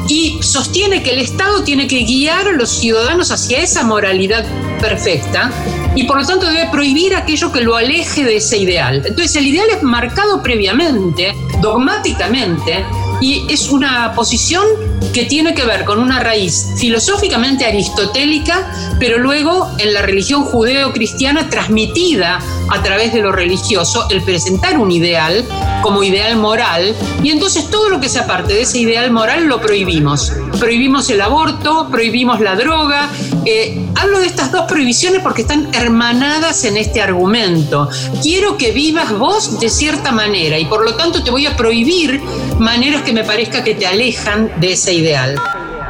y 0.08 0.40
sostiene 0.42 1.04
que 1.04 1.12
el 1.12 1.20
Estado 1.20 1.64
tiene 1.64 1.88
que 1.88 2.04
guiar 2.04 2.48
a 2.48 2.52
los 2.52 2.70
ciudadanos 2.70 3.32
hacia 3.32 3.60
esa 3.62 3.84
moralidad 3.84 4.46
perfecta 4.80 5.52
y 5.96 6.04
por 6.04 6.18
lo 6.18 6.26
tanto 6.26 6.48
debe 6.48 6.70
prohibir 6.72 7.16
aquello 7.16 7.52
que 7.52 7.62
lo 7.62 7.76
aleje 7.76 8.24
de 8.24 8.38
ese 8.38 8.58
ideal. 8.58 9.04
Entonces 9.06 9.36
el 9.36 9.48
ideal 9.48 9.68
es 9.70 9.84
marcado 9.84 10.42
previamente, 10.42 11.36
dogmáticamente, 11.62 12.86
y 13.22 13.46
es 13.50 13.70
una 13.70 14.14
posición 14.14 14.66
que 15.14 15.26
tiene 15.26 15.54
que 15.54 15.64
ver 15.64 15.86
con 15.86 16.00
una 16.00 16.20
raíz 16.20 16.74
filosóficamente 16.78 17.66
aristotélica, 17.66 18.72
pero 19.00 19.20
luego 19.20 19.70
en 19.78 19.94
la 19.94 20.02
religión 20.02 20.44
judeo-cristiana 20.44 21.50
transmitida 21.50 22.40
a 22.70 22.84
través 22.84 23.14
de 23.14 23.22
lo 23.22 23.32
religioso, 23.32 24.08
el 24.10 24.24
presentar 24.24 24.78
un 24.78 24.92
ideal 24.92 25.46
como 25.82 26.04
ideal 26.04 26.38
moral, 26.38 26.96
y 27.22 27.30
entonces 27.30 27.70
todo 27.70 27.90
lo 27.90 28.00
que 28.00 28.10
se 28.10 28.20
aparte 28.20 28.54
de 28.54 28.62
ese 28.62 28.80
ideal 28.80 29.12
moral 29.12 29.46
lo 29.46 29.62
prohibimos. 29.62 30.32
Prohibimos 30.60 31.10
el 31.10 31.22
aborto, 31.22 31.90
prohibimos 31.92 32.40
la 32.40 32.56
droga. 32.56 33.10
Eh, 33.46 33.90
hablo 33.96 34.20
de 34.20 34.28
estas 34.28 34.52
dos 34.52 34.64
prohibiciones 34.64 35.22
porque 35.22 35.42
están 35.42 35.74
hermanadas 35.74 36.64
en 36.64 36.78
este 36.78 37.02
argumento. 37.02 37.90
Quiero 38.22 38.58
que 38.58 38.72
vivas 38.72 39.12
vos 39.18 39.60
de 39.60 39.70
cierta 39.70 40.12
manera 40.12 40.58
y 40.58 40.66
por 40.66 40.84
lo 40.84 40.96
tanto 40.96 41.24
te 41.24 41.32
voy 41.32 41.46
a 41.46 41.56
prohibir 41.56 42.22
maneras 42.60 43.02
que 43.02 43.14
me 43.14 43.24
parezca 43.24 43.64
que 43.64 43.76
te 43.76 43.86
alejan 43.86 44.52
de 44.60 44.74
ese 44.74 44.94
ideal. 44.94 45.36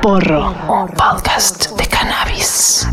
Porro, 0.01 0.55
podcast 0.97 1.71
de 1.77 1.85
cannabis. 1.85 2.87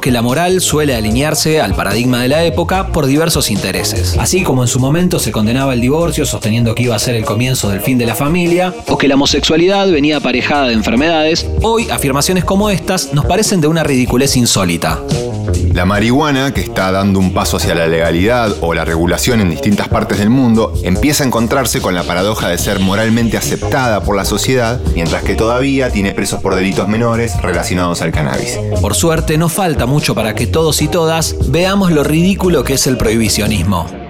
Que 0.00 0.10
la 0.10 0.20
moral 0.20 0.60
suele 0.60 0.94
alinearse 0.94 1.60
al 1.62 1.74
paradigma 1.74 2.20
de 2.20 2.28
la 2.28 2.44
época 2.44 2.88
por 2.88 3.06
diversos 3.06 3.50
intereses. 3.50 4.16
Así 4.18 4.42
como 4.42 4.62
en 4.62 4.68
su 4.68 4.78
momento 4.78 5.18
se 5.18 5.32
condenaba 5.32 5.72
el 5.72 5.80
divorcio 5.80 6.26
sosteniendo 6.26 6.74
que 6.74 6.82
iba 6.82 6.94
a 6.94 6.98
ser 6.98 7.14
el 7.14 7.24
comienzo 7.24 7.70
del 7.70 7.80
fin 7.80 7.96
de 7.96 8.04
la 8.04 8.14
familia, 8.14 8.74
o 8.88 8.98
que 8.98 9.08
la 9.08 9.14
homosexualidad 9.14 9.90
venía 9.90 10.18
aparejada 10.18 10.68
de 10.68 10.74
enfermedades, 10.74 11.46
hoy 11.62 11.88
afirmaciones 11.90 12.44
como 12.44 12.68
estas 12.68 13.14
nos 13.14 13.24
parecen 13.24 13.62
de 13.62 13.68
una 13.68 13.82
ridiculez 13.82 14.36
insólita. 14.36 15.00
La 15.74 15.84
marihuana, 15.84 16.54
que 16.54 16.60
está 16.60 16.92
dando 16.92 17.18
un 17.18 17.34
paso 17.34 17.56
hacia 17.56 17.74
la 17.74 17.88
legalidad 17.88 18.54
o 18.60 18.74
la 18.74 18.84
regulación 18.84 19.40
en 19.40 19.50
distintas 19.50 19.88
partes 19.88 20.20
del 20.20 20.30
mundo, 20.30 20.72
empieza 20.84 21.24
a 21.24 21.26
encontrarse 21.26 21.80
con 21.80 21.96
la 21.96 22.04
paradoja 22.04 22.46
de 22.46 22.58
ser 22.58 22.78
moralmente 22.78 23.36
aceptada 23.36 24.00
por 24.04 24.14
la 24.14 24.24
sociedad, 24.24 24.80
mientras 24.94 25.24
que 25.24 25.34
todavía 25.34 25.90
tiene 25.90 26.12
presos 26.12 26.40
por 26.40 26.54
delitos 26.54 26.86
menores 26.86 27.36
relacionados 27.42 28.02
al 28.02 28.12
cannabis. 28.12 28.56
Por 28.80 28.94
suerte, 28.94 29.36
no 29.36 29.48
falta 29.48 29.84
mucho 29.86 30.14
para 30.14 30.36
que 30.36 30.46
todos 30.46 30.80
y 30.80 30.86
todas 30.86 31.34
veamos 31.48 31.90
lo 31.90 32.04
ridículo 32.04 32.62
que 32.62 32.74
es 32.74 32.86
el 32.86 32.96
prohibicionismo. 32.96 34.03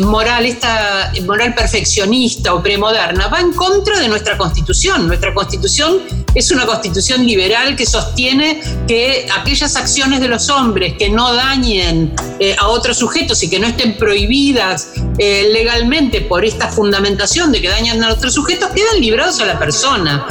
Moral, 0.00 0.46
esta 0.46 1.12
moral 1.26 1.54
perfeccionista 1.54 2.54
o 2.54 2.62
premoderna, 2.62 3.28
va 3.28 3.40
en 3.40 3.52
contra 3.52 3.98
de 3.98 4.08
nuestra 4.08 4.36
constitución. 4.36 5.06
Nuestra 5.06 5.34
constitución 5.34 6.00
es 6.34 6.50
una 6.50 6.66
constitución 6.66 7.26
liberal 7.26 7.76
que 7.76 7.86
sostiene 7.86 8.60
que 8.86 9.26
aquellas 9.34 9.76
acciones 9.76 10.20
de 10.20 10.28
los 10.28 10.48
hombres 10.50 10.94
que 10.98 11.08
no 11.08 11.34
dañen 11.34 12.14
eh, 12.38 12.54
a 12.58 12.68
otros 12.68 12.98
sujetos 12.98 13.42
y 13.42 13.50
que 13.50 13.58
no 13.58 13.66
estén 13.66 13.96
prohibidas 13.96 14.92
eh, 15.18 15.48
legalmente 15.52 16.20
por 16.20 16.44
esta 16.44 16.68
fundamentación 16.68 17.50
de 17.52 17.60
que 17.60 17.68
dañan 17.68 18.02
a 18.04 18.12
otros 18.12 18.34
sujetos 18.34 18.70
quedan 18.70 19.00
librados 19.00 19.40
a 19.40 19.46
la 19.46 19.58
persona. 19.58 20.26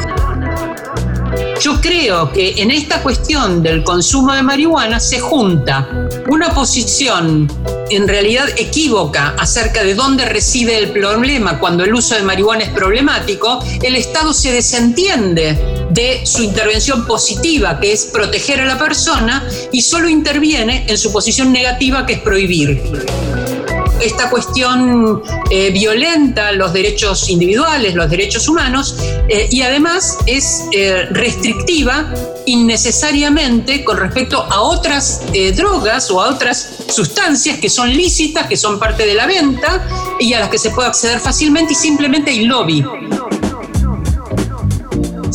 Yo 1.62 1.82
creo 1.82 2.32
que 2.32 2.62
en 2.62 2.72
esta 2.72 3.02
cuestión 3.02 3.64
del 3.64 3.84
consumo 3.84 4.34
de 4.34 4.44
marihuana 4.44 5.00
se 5.00 5.20
junta 5.20 6.08
una 6.30 6.54
posición 6.54 7.48
en 7.90 8.08
realidad 8.08 8.48
equívoca 8.58 9.36
acerca 9.38 9.84
de 9.84 9.96
dónde 9.96 10.26
reside 10.26 10.78
el 10.78 10.92
problema. 10.92 11.60
Cuando 11.60 11.84
el 11.84 11.94
uso 11.94 12.16
de 12.16 12.24
marihuana 12.24 12.64
es 12.64 12.70
problemático, 12.70 13.64
el 13.82 13.96
Estado 13.96 14.34
se 14.34 14.52
desentiende 14.52 15.86
de 15.90 16.26
su 16.26 16.44
intervención 16.44 17.06
positiva, 17.06 17.80
que 17.80 17.92
es 17.92 18.06
proteger 18.06 18.62
a 18.62 18.66
la 18.66 18.78
persona, 18.78 19.48
y 19.72 19.82
solo 19.82 20.10
interviene 20.10 20.86
en 20.88 20.98
su 20.98 21.12
posición 21.12 21.52
negativa, 21.52 22.06
que 22.06 22.14
es 22.14 22.20
prohibir 22.20 22.82
esta 24.02 24.30
cuestión 24.30 25.22
eh, 25.50 25.72
violenta 25.72 26.52
los 26.52 26.74
derechos 26.74 27.30
individuales, 27.30 27.96
los 27.96 28.10
derechos 28.10 28.48
humanos, 28.48 28.98
eh, 29.30 29.48
y 29.52 29.62
además 29.62 30.18
es 30.26 30.64
eh, 30.72 31.08
restrictiva 31.12 32.14
innecesariamente 32.46 33.84
con 33.84 33.98
respecto 33.98 34.42
a 34.42 34.62
otras 34.62 35.22
drogas 35.56 36.10
o 36.12 36.22
a 36.22 36.30
otras 36.30 36.78
sustancias 36.88 37.60
que 37.60 37.70
son 37.70 37.90
lícitas, 37.90 38.48
que 38.48 38.56
son 38.56 38.80
parte 38.80 39.06
de 39.06 39.14
la 39.14 39.26
venta 39.26 39.86
y 40.20 40.34
a 40.34 40.40
las 40.40 40.50
que 40.50 40.58
se 40.58 40.70
puede 40.70 40.88
acceder 40.88 41.20
fácilmente 41.20 41.74
y 41.74 41.76
simplemente 41.76 42.32
hay 42.32 42.46
lobby. 42.46 42.86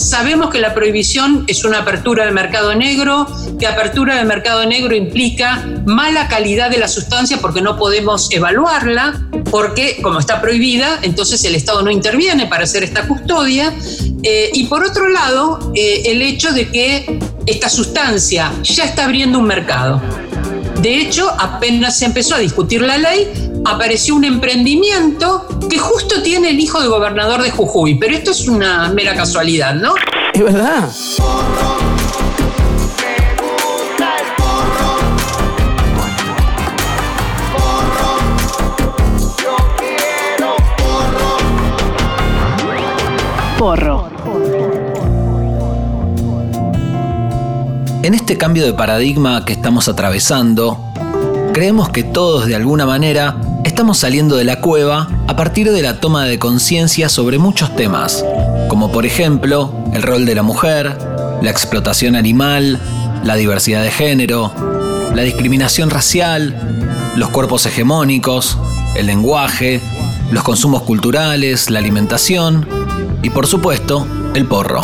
Sabemos 0.03 0.51
que 0.51 0.59
la 0.59 0.75
prohibición 0.75 1.45
es 1.47 1.65
una 1.65 1.79
apertura 1.79 2.25
del 2.25 2.35
mercado 2.35 2.75
negro, 2.75 3.27
que 3.59 3.67
apertura 3.67 4.17
del 4.17 4.27
mercado 4.27 4.67
negro 4.67 4.97
implica 4.97 5.65
mala 5.87 6.27
calidad 6.27 6.71
de 6.71 6.79
la 6.79 6.89
sustancia 6.89 7.39
porque 7.41 7.63
no 7.63 7.77
podemos 7.77 8.29
evaluarla, 8.33 9.23
porque 9.51 10.01
como 10.03 10.19
está 10.19 10.41
prohibida, 10.41 10.99
entonces 11.03 11.45
el 11.45 11.55
Estado 11.55 11.83
no 11.83 11.91
interviene 11.91 12.47
para 12.47 12.65
hacer 12.65 12.83
esta 12.83 13.07
custodia. 13.07 13.73
Eh, 14.25 14.51
y 14.53 14.65
por 14.65 14.85
otro 14.85 15.09
lado, 15.09 15.73
eh, 15.75 16.03
el 16.07 16.21
hecho 16.21 16.53
de 16.53 16.69
que 16.69 17.21
esta 17.47 17.69
sustancia 17.69 18.53
ya 18.63 18.85
está 18.85 19.05
abriendo 19.05 19.39
un 19.39 19.47
mercado. 19.47 20.03
De 20.81 21.01
hecho, 21.01 21.31
apenas 21.39 21.99
se 21.99 22.07
empezó 22.07 22.35
a 22.35 22.39
discutir 22.39 22.83
la 22.83 22.99
ley, 22.99 23.29
apareció 23.65 24.15
un 24.15 24.25
emprendimiento 24.25 25.47
que 25.69 25.79
justo 25.79 26.23
tiene 26.23 26.51
el 26.51 26.61
hijo 26.61 26.81
del 26.81 26.91
gobernador 26.91 27.43
de 27.43 27.51
Jujuy, 27.51 27.95
pero 27.97 28.15
esto 28.15 28.31
es 28.31 28.49
una 28.49 28.89
mera 28.91 29.15
casualidad, 29.15 29.75
¿no? 29.75 29.95
Es 30.33 30.43
verdad. 30.43 30.91
Porro. 43.59 44.11
En 48.03 48.15
este 48.15 48.37
cambio 48.37 48.67
de 48.67 48.73
paradigma 48.73 49.45
que 49.45 49.53
estamos 49.53 49.87
atravesando, 49.87 50.93
creemos 51.53 51.91
que 51.91 52.03
todos 52.03 52.47
de 52.47 52.57
alguna 52.57 52.87
manera 52.87 53.37
estamos 53.73 53.97
saliendo 53.97 54.37
de 54.37 54.45
la 54.45 54.61
cueva 54.61 55.09
a 55.27 55.35
partir 55.35 55.73
de 55.73 55.81
la 55.81 55.99
toma 55.99 56.27
de 56.27 56.39
conciencia 56.39 57.09
sobre 57.09 57.39
muchos 57.39 57.75
temas, 57.75 58.23
como 58.69 58.93
por 58.93 59.07
ejemplo 59.07 59.73
el 59.95 60.03
rol 60.03 60.27
de 60.27 60.35
la 60.35 60.43
mujer, 60.43 60.99
la 61.41 61.51
explotación 61.51 62.15
animal, 62.15 62.79
la 63.25 63.35
diversidad 63.35 63.83
de 63.83 63.91
género, 63.91 64.53
la 65.15 65.23
discriminación 65.23 65.89
racial, 65.89 67.15
los 67.17 67.31
cuerpos 67.31 67.65
hegemónicos, 67.65 68.59
el 68.95 69.07
lenguaje, 69.07 69.81
los 70.31 70.45
consumos 70.45 70.83
culturales, 70.83 71.71
la 71.71 71.79
alimentación 71.79 72.69
y 73.23 73.31
por 73.31 73.47
supuesto 73.47 74.07
el 74.35 74.47
porro. 74.47 74.83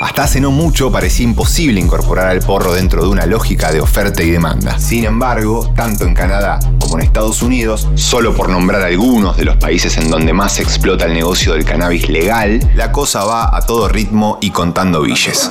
Hasta 0.00 0.24
hace 0.24 0.40
no 0.40 0.52
mucho 0.52 0.92
parecía 0.92 1.24
imposible 1.24 1.80
incorporar 1.80 2.28
al 2.28 2.38
porro 2.38 2.72
dentro 2.72 3.02
de 3.02 3.08
una 3.08 3.26
lógica 3.26 3.72
de 3.72 3.80
oferta 3.80 4.22
y 4.22 4.30
demanda. 4.30 4.78
Sin 4.78 5.04
embargo, 5.04 5.72
tanto 5.74 6.04
en 6.04 6.14
Canadá 6.14 6.60
Estados 7.00 7.42
Unidos, 7.42 7.88
solo 7.94 8.34
por 8.34 8.48
nombrar 8.48 8.82
algunos 8.82 9.36
de 9.36 9.44
los 9.44 9.56
países 9.56 9.96
en 9.96 10.10
donde 10.10 10.32
más 10.32 10.54
se 10.54 10.62
explota 10.62 11.06
el 11.06 11.14
negocio 11.14 11.52
del 11.52 11.64
cannabis 11.64 12.08
legal, 12.08 12.60
la 12.74 12.92
cosa 12.92 13.24
va 13.24 13.56
a 13.56 13.60
todo 13.62 13.88
ritmo 13.88 14.38
y 14.40 14.50
contando 14.50 15.02
billes. 15.02 15.50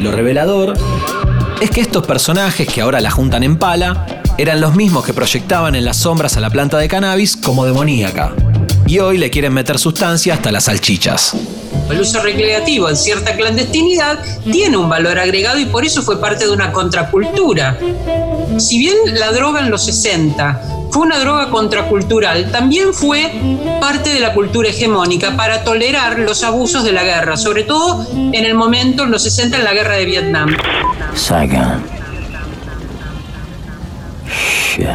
Lo 0.00 0.12
revelador 0.12 0.74
es 1.60 1.70
que 1.70 1.80
estos 1.80 2.06
personajes 2.06 2.68
que 2.68 2.80
ahora 2.80 3.00
la 3.00 3.10
juntan 3.10 3.42
en 3.42 3.58
pala 3.58 4.22
eran 4.38 4.60
los 4.60 4.74
mismos 4.74 5.04
que 5.04 5.14
proyectaban 5.14 5.74
en 5.74 5.84
las 5.84 5.96
sombras 5.96 6.36
a 6.36 6.40
la 6.40 6.50
planta 6.50 6.78
de 6.78 6.88
cannabis 6.88 7.36
como 7.36 7.64
demoníaca. 7.64 8.34
Y 8.86 8.98
hoy 9.00 9.18
le 9.18 9.30
quieren 9.30 9.52
meter 9.52 9.78
sustancia 9.78 10.34
hasta 10.34 10.52
las 10.52 10.64
salchichas. 10.64 11.34
El 11.90 12.00
uso 12.00 12.20
recreativo 12.20 12.88
en 12.88 12.96
cierta 12.96 13.34
clandestinidad 13.34 14.18
tiene 14.50 14.76
un 14.76 14.88
valor 14.88 15.18
agregado 15.18 15.58
y 15.58 15.66
por 15.66 15.84
eso 15.84 16.02
fue 16.02 16.20
parte 16.20 16.46
de 16.46 16.52
una 16.52 16.72
contracultura. 16.72 17.78
Si 18.58 18.78
bien 18.78 18.96
la 19.14 19.32
droga 19.32 19.60
en 19.60 19.70
los 19.70 19.84
60 19.84 20.88
fue 20.90 21.02
una 21.06 21.18
droga 21.18 21.50
contracultural, 21.50 22.50
también 22.50 22.94
fue 22.94 23.32
parte 23.80 24.10
de 24.10 24.20
la 24.20 24.32
cultura 24.32 24.68
hegemónica 24.68 25.36
para 25.36 25.64
tolerar 25.64 26.18
los 26.18 26.42
abusos 26.42 26.84
de 26.84 26.92
la 26.92 27.02
guerra, 27.04 27.36
sobre 27.36 27.64
todo 27.64 28.06
en 28.14 28.44
el 28.44 28.54
momento, 28.54 29.04
en 29.04 29.10
los 29.10 29.22
60, 29.22 29.58
en 29.58 29.64
la 29.64 29.74
guerra 29.74 29.94
de 29.94 30.04
Vietnam. 30.04 30.56
Saigon. 31.14 31.82
Shit. 34.28 34.88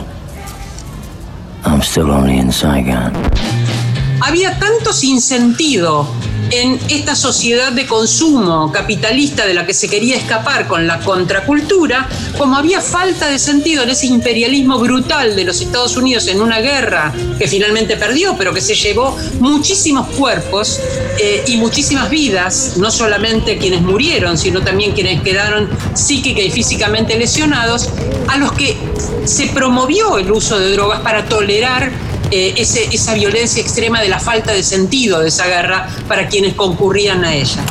I'm 1.64 1.82
still 1.82 2.10
only 2.10 2.38
in 2.38 2.52
Saigon. 2.52 3.12
Había 4.24 4.60
tanto 4.60 4.94
sinsentido 4.94 6.08
en 6.52 6.80
esta 6.90 7.16
sociedad 7.16 7.72
de 7.72 7.88
consumo 7.88 8.72
capitalista 8.72 9.48
de 9.48 9.54
la 9.54 9.66
que 9.66 9.74
se 9.74 9.88
quería 9.88 10.16
escapar 10.16 10.68
con 10.68 10.86
la 10.86 11.00
contracultura, 11.00 12.08
como 12.38 12.56
había 12.56 12.82
falta 12.82 13.30
de 13.30 13.40
sentido 13.40 13.82
en 13.82 13.90
ese 13.90 14.06
imperialismo 14.06 14.78
brutal 14.78 15.36
de 15.36 15.44
los 15.44 15.62
Estados 15.62 15.98
Unidos 15.98 16.28
en 16.28 16.40
una 16.40 16.60
guerra 16.60 17.12
que 17.40 17.48
finalmente 17.48 17.98
perdió, 17.98 18.36
pero 18.38 18.54
que 18.54 18.62
se 18.62 18.76
llevó 18.76 19.18
muchísimos 19.40 20.08
cuerpos 20.10 20.80
eh, 21.20 21.44
y 21.48 21.58
muchísimas 21.58 22.10
vidas, 22.10 22.74
no 22.78 22.92
solamente 22.92 23.58
quienes 23.58 23.82
murieron, 23.82 24.38
sino 24.38 24.62
también 24.62 24.92
quienes 24.92 25.22
quedaron 25.22 25.68
psíquica 25.96 26.42
y 26.42 26.52
físicamente 26.52 27.18
lesionados, 27.18 27.90
a 28.28 28.38
los 28.38 28.52
que 28.52 28.78
se 29.26 29.48
promovió 29.48 30.18
el 30.18 30.32
uso 30.32 30.60
de 30.60 30.74
drogas 30.74 31.00
para 31.00 31.26
tolerar 31.26 32.11
eh, 32.32 32.54
esa 32.58 33.14
violencia 33.14 33.62
extrema 33.62 34.02
de 34.02 34.10
la 34.10 34.20
falta 34.20 34.54
de 34.54 34.64
sentido 34.64 35.20
de 35.20 35.28
esa 35.28 35.48
guerra 35.48 35.88
para 36.08 36.28
quienes 36.28 36.54
concurrían 36.54 37.24
a 37.26 37.36
ella. 37.36 37.64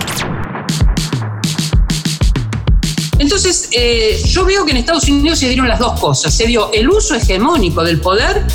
Entonces, 3.18 3.68
eh, 3.72 4.18
yo 4.24 4.46
veo 4.46 4.64
que 4.64 4.70
en 4.70 4.78
Estados 4.78 5.06
Unidos 5.08 5.38
se 5.38 5.48
dieron 5.48 5.68
las 5.68 5.78
dos 5.78 6.00
cosas. 6.00 6.32
Se 6.34 6.46
dio 6.46 6.72
el 6.72 6.88
uso 6.88 7.14
hegemónico 7.14 7.84
del 7.84 8.00
poder 8.00 8.46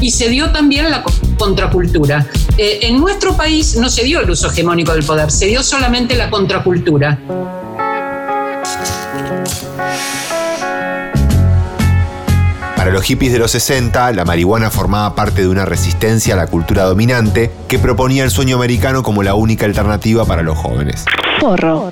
y 0.00 0.10
se 0.10 0.28
dio 0.28 0.50
también 0.50 0.90
la 0.90 1.02
contracultura. 1.38 2.26
Eh, 2.58 2.80
en 2.82 3.00
nuestro 3.00 3.34
país 3.34 3.76
no 3.76 3.88
se 3.88 4.04
dio 4.04 4.20
el 4.20 4.30
uso 4.30 4.48
hegemónico 4.50 4.92
del 4.92 5.04
poder, 5.04 5.30
se 5.30 5.46
dio 5.46 5.62
solamente 5.62 6.16
la 6.16 6.28
contracultura. 6.28 7.18
Para 12.80 12.92
los 12.92 13.04
hippies 13.04 13.30
de 13.30 13.38
los 13.38 13.50
60, 13.50 14.10
la 14.12 14.24
marihuana 14.24 14.70
formaba 14.70 15.14
parte 15.14 15.42
de 15.42 15.48
una 15.48 15.66
resistencia 15.66 16.32
a 16.32 16.36
la 16.38 16.46
cultura 16.46 16.84
dominante 16.84 17.50
que 17.68 17.78
proponía 17.78 18.24
el 18.24 18.30
sueño 18.30 18.56
americano 18.56 19.02
como 19.02 19.22
la 19.22 19.34
única 19.34 19.66
alternativa 19.66 20.24
para 20.24 20.40
los 20.40 20.56
jóvenes. 20.56 21.04
Porro. 21.42 21.90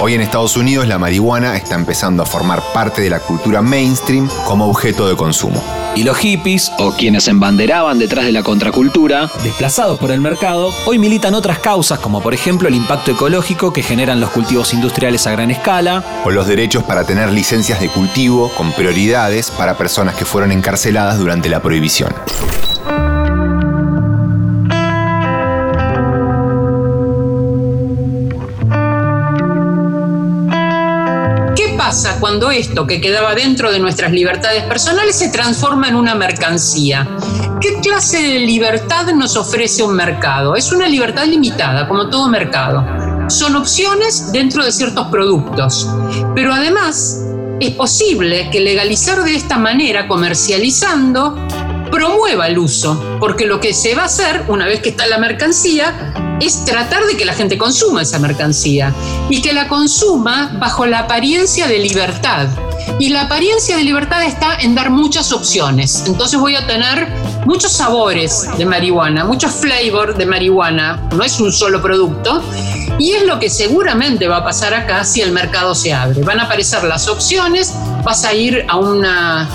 Hoy 0.00 0.14
en 0.14 0.22
Estados 0.22 0.56
Unidos 0.56 0.88
la 0.88 0.96
marihuana 0.96 1.54
está 1.58 1.74
empezando 1.74 2.22
a 2.22 2.26
formar 2.26 2.62
parte 2.72 3.02
de 3.02 3.10
la 3.10 3.20
cultura 3.20 3.60
mainstream 3.60 4.30
como 4.46 4.66
objeto 4.66 5.06
de 5.06 5.14
consumo. 5.14 5.62
Y 5.96 6.02
los 6.02 6.16
hippies, 6.16 6.72
o 6.78 6.92
quienes 6.92 7.28
embanderaban 7.28 8.00
detrás 8.00 8.24
de 8.24 8.32
la 8.32 8.42
contracultura, 8.42 9.30
desplazados 9.44 9.98
por 9.98 10.10
el 10.10 10.20
mercado, 10.20 10.72
hoy 10.86 10.98
militan 10.98 11.34
otras 11.34 11.60
causas 11.60 12.00
como 12.00 12.20
por 12.20 12.34
ejemplo 12.34 12.66
el 12.66 12.74
impacto 12.74 13.12
ecológico 13.12 13.72
que 13.72 13.82
generan 13.82 14.20
los 14.20 14.30
cultivos 14.30 14.74
industriales 14.74 15.26
a 15.28 15.30
gran 15.30 15.52
escala, 15.52 16.02
O 16.24 16.30
los 16.30 16.48
derechos 16.48 16.82
para 16.82 17.04
tener 17.04 17.30
licencias 17.30 17.80
de 17.80 17.88
cultivo 17.88 18.50
con 18.56 18.72
prioridades 18.72 19.52
para 19.52 19.76
personas 19.76 20.16
que 20.16 20.24
fueron 20.24 20.50
encarceladas 20.50 21.18
durante 21.18 21.48
la 21.48 21.62
prohibición. 21.62 22.12
Pasa 31.84 32.18
cuando 32.18 32.50
esto 32.50 32.86
que 32.86 32.98
quedaba 32.98 33.34
dentro 33.34 33.70
de 33.70 33.78
nuestras 33.78 34.10
libertades 34.10 34.62
personales 34.62 35.16
se 35.16 35.28
transforma 35.28 35.86
en 35.86 35.96
una 35.96 36.14
mercancía? 36.14 37.06
¿Qué 37.60 37.78
clase 37.82 38.22
de 38.22 38.38
libertad 38.38 39.06
nos 39.12 39.36
ofrece 39.36 39.82
un 39.82 39.94
mercado? 39.94 40.56
Es 40.56 40.72
una 40.72 40.88
libertad 40.88 41.26
limitada, 41.26 41.86
como 41.86 42.08
todo 42.08 42.30
mercado. 42.30 42.86
Son 43.28 43.54
opciones 43.54 44.32
dentro 44.32 44.64
de 44.64 44.72
ciertos 44.72 45.08
productos. 45.08 45.86
Pero 46.34 46.54
además 46.54 47.20
es 47.60 47.72
posible 47.72 48.48
que 48.50 48.60
legalizar 48.60 49.22
de 49.22 49.34
esta 49.34 49.58
manera, 49.58 50.08
comercializando, 50.08 51.36
promueva 51.90 52.46
el 52.46 52.58
uso, 52.58 53.18
porque 53.20 53.44
lo 53.44 53.60
que 53.60 53.74
se 53.74 53.94
va 53.94 54.04
a 54.04 54.06
hacer 54.06 54.44
una 54.48 54.64
vez 54.64 54.80
que 54.80 54.88
está 54.88 55.06
la 55.06 55.18
mercancía 55.18 56.14
es 56.40 56.64
tratar 56.64 57.04
de 57.06 57.16
que 57.16 57.24
la 57.24 57.34
gente 57.34 57.58
consuma 57.58 58.02
esa 58.02 58.18
mercancía 58.18 58.92
y 59.30 59.40
que 59.40 59.52
la 59.52 59.68
consuma 59.68 60.52
bajo 60.58 60.86
la 60.86 61.00
apariencia 61.00 61.66
de 61.66 61.78
libertad. 61.78 62.48
Y 62.98 63.08
la 63.08 63.22
apariencia 63.22 63.76
de 63.76 63.84
libertad 63.84 64.22
está 64.24 64.56
en 64.56 64.74
dar 64.74 64.90
muchas 64.90 65.32
opciones. 65.32 66.04
Entonces 66.06 66.38
voy 66.38 66.54
a 66.54 66.66
tener 66.66 67.08
muchos 67.46 67.72
sabores 67.72 68.46
de 68.56 68.66
marihuana, 68.66 69.24
muchos 69.24 69.52
flavor 69.52 70.16
de 70.16 70.26
marihuana, 70.26 71.00
no 71.12 71.22
es 71.24 71.40
un 71.40 71.52
solo 71.52 71.80
producto. 71.80 72.42
Y 72.98 73.12
es 73.12 73.24
lo 73.24 73.38
que 73.40 73.50
seguramente 73.50 74.28
va 74.28 74.38
a 74.38 74.44
pasar 74.44 74.74
acá 74.74 75.04
si 75.04 75.20
el 75.20 75.32
mercado 75.32 75.74
se 75.74 75.92
abre. 75.92 76.22
Van 76.22 76.38
a 76.38 76.44
aparecer 76.44 76.84
las 76.84 77.08
opciones, 77.08 77.74
vas 78.04 78.24
a 78.24 78.34
ir 78.34 78.64
a 78.68 78.76
una, 78.76 79.48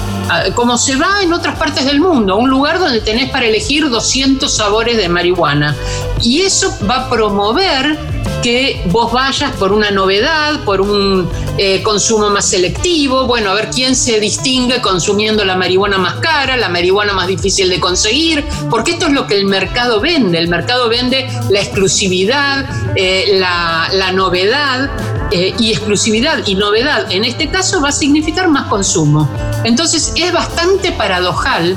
como 0.56 0.78
se 0.78 0.96
va 0.96 1.22
en 1.24 1.34
otras 1.34 1.58
partes 1.58 1.86
del 1.86 2.00
mundo, 2.00 2.38
un 2.38 2.50
lugar 2.50 2.80
donde 2.80 3.02
tenés 3.02 3.30
para 3.30 3.46
elegir 3.46 3.90
200 3.90 4.54
sabores 4.54 4.98
de 4.98 5.10
marihuana. 5.10 5.76
Y 6.22 6.42
eso 6.42 6.76
va 6.90 7.06
a 7.06 7.10
promover 7.10 7.98
que 8.42 8.82
vos 8.86 9.12
vayas 9.12 9.52
por 9.58 9.74
una 9.74 9.92
novedad, 9.92 10.64
por 10.64 10.82
un 10.82 11.30
eh, 11.58 11.82
consumo 11.84 12.30
más 12.30 12.46
selectivo, 12.46 13.26
bueno, 13.26 13.52
a 13.52 13.54
ver 13.54 13.70
quién 13.70 13.96
se 13.96 14.20
distingue 14.20 14.82
consumiendo 14.82 15.44
la 15.44 15.56
marihuana 15.56 15.98
más 15.98 16.16
cara, 16.16 16.56
la 16.56 16.70
marihuana 16.70 17.14
más 17.14 17.28
difícil 17.28 17.70
de 17.70 17.80
conseguir, 17.80 18.46
porque 18.70 18.92
esto 18.92 19.08
es 19.08 19.14
lo 19.14 19.28
que 19.28 19.36
el 19.36 19.46
mercado 19.46 20.00
vende, 20.00 20.38
el 20.38 20.48
mercado 20.48 20.88
vende 20.90 21.28
la 21.50 21.60
exclusividad, 21.60 22.66
eh, 22.96 23.38
la, 23.40 23.90
la 23.92 24.12
novedad, 24.14 24.90
eh, 25.32 25.54
y 25.60 25.72
exclusividad 25.72 26.42
y 26.48 26.56
novedad 26.56 27.12
en 27.12 27.24
este 27.24 27.50
caso 27.50 27.80
va 27.82 27.90
a 27.90 27.92
significar 27.92 28.48
más 28.50 28.68
consumo. 28.68 29.30
Entonces 29.64 30.14
es 30.16 30.32
bastante 30.32 30.92
paradojal 30.92 31.76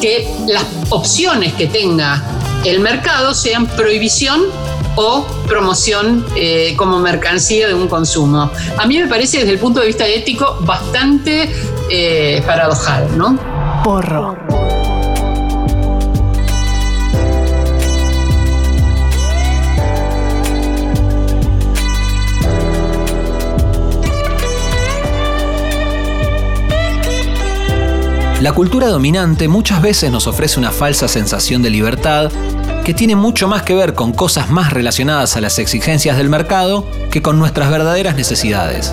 que 0.00 0.28
las 0.48 0.64
opciones 0.90 1.54
que 1.54 1.66
tenga 1.66 2.22
el 2.64 2.80
mercado 2.80 3.34
sean 3.34 3.66
prohibición 3.66 4.42
o 4.96 5.24
promoción 5.46 6.24
eh, 6.36 6.74
como 6.76 6.98
mercancía 6.98 7.68
de 7.68 7.74
un 7.74 7.88
consumo. 7.88 8.50
A 8.78 8.86
mí 8.86 8.98
me 8.98 9.06
parece 9.06 9.38
desde 9.38 9.52
el 9.52 9.58
punto 9.58 9.80
de 9.80 9.86
vista 9.86 10.06
ético 10.06 10.58
bastante 10.60 11.50
eh, 11.90 12.42
paradojal, 12.46 13.16
¿no? 13.16 13.38
Porro. 13.82 14.41
La 28.42 28.52
cultura 28.52 28.88
dominante 28.88 29.46
muchas 29.46 29.80
veces 29.80 30.10
nos 30.10 30.26
ofrece 30.26 30.58
una 30.58 30.72
falsa 30.72 31.06
sensación 31.06 31.62
de 31.62 31.70
libertad 31.70 32.28
que 32.84 32.92
tiene 32.92 33.14
mucho 33.14 33.46
más 33.46 33.62
que 33.62 33.72
ver 33.72 33.94
con 33.94 34.10
cosas 34.10 34.50
más 34.50 34.72
relacionadas 34.72 35.36
a 35.36 35.40
las 35.40 35.60
exigencias 35.60 36.16
del 36.16 36.28
mercado 36.28 36.84
que 37.12 37.22
con 37.22 37.38
nuestras 37.38 37.70
verdaderas 37.70 38.16
necesidades. 38.16 38.92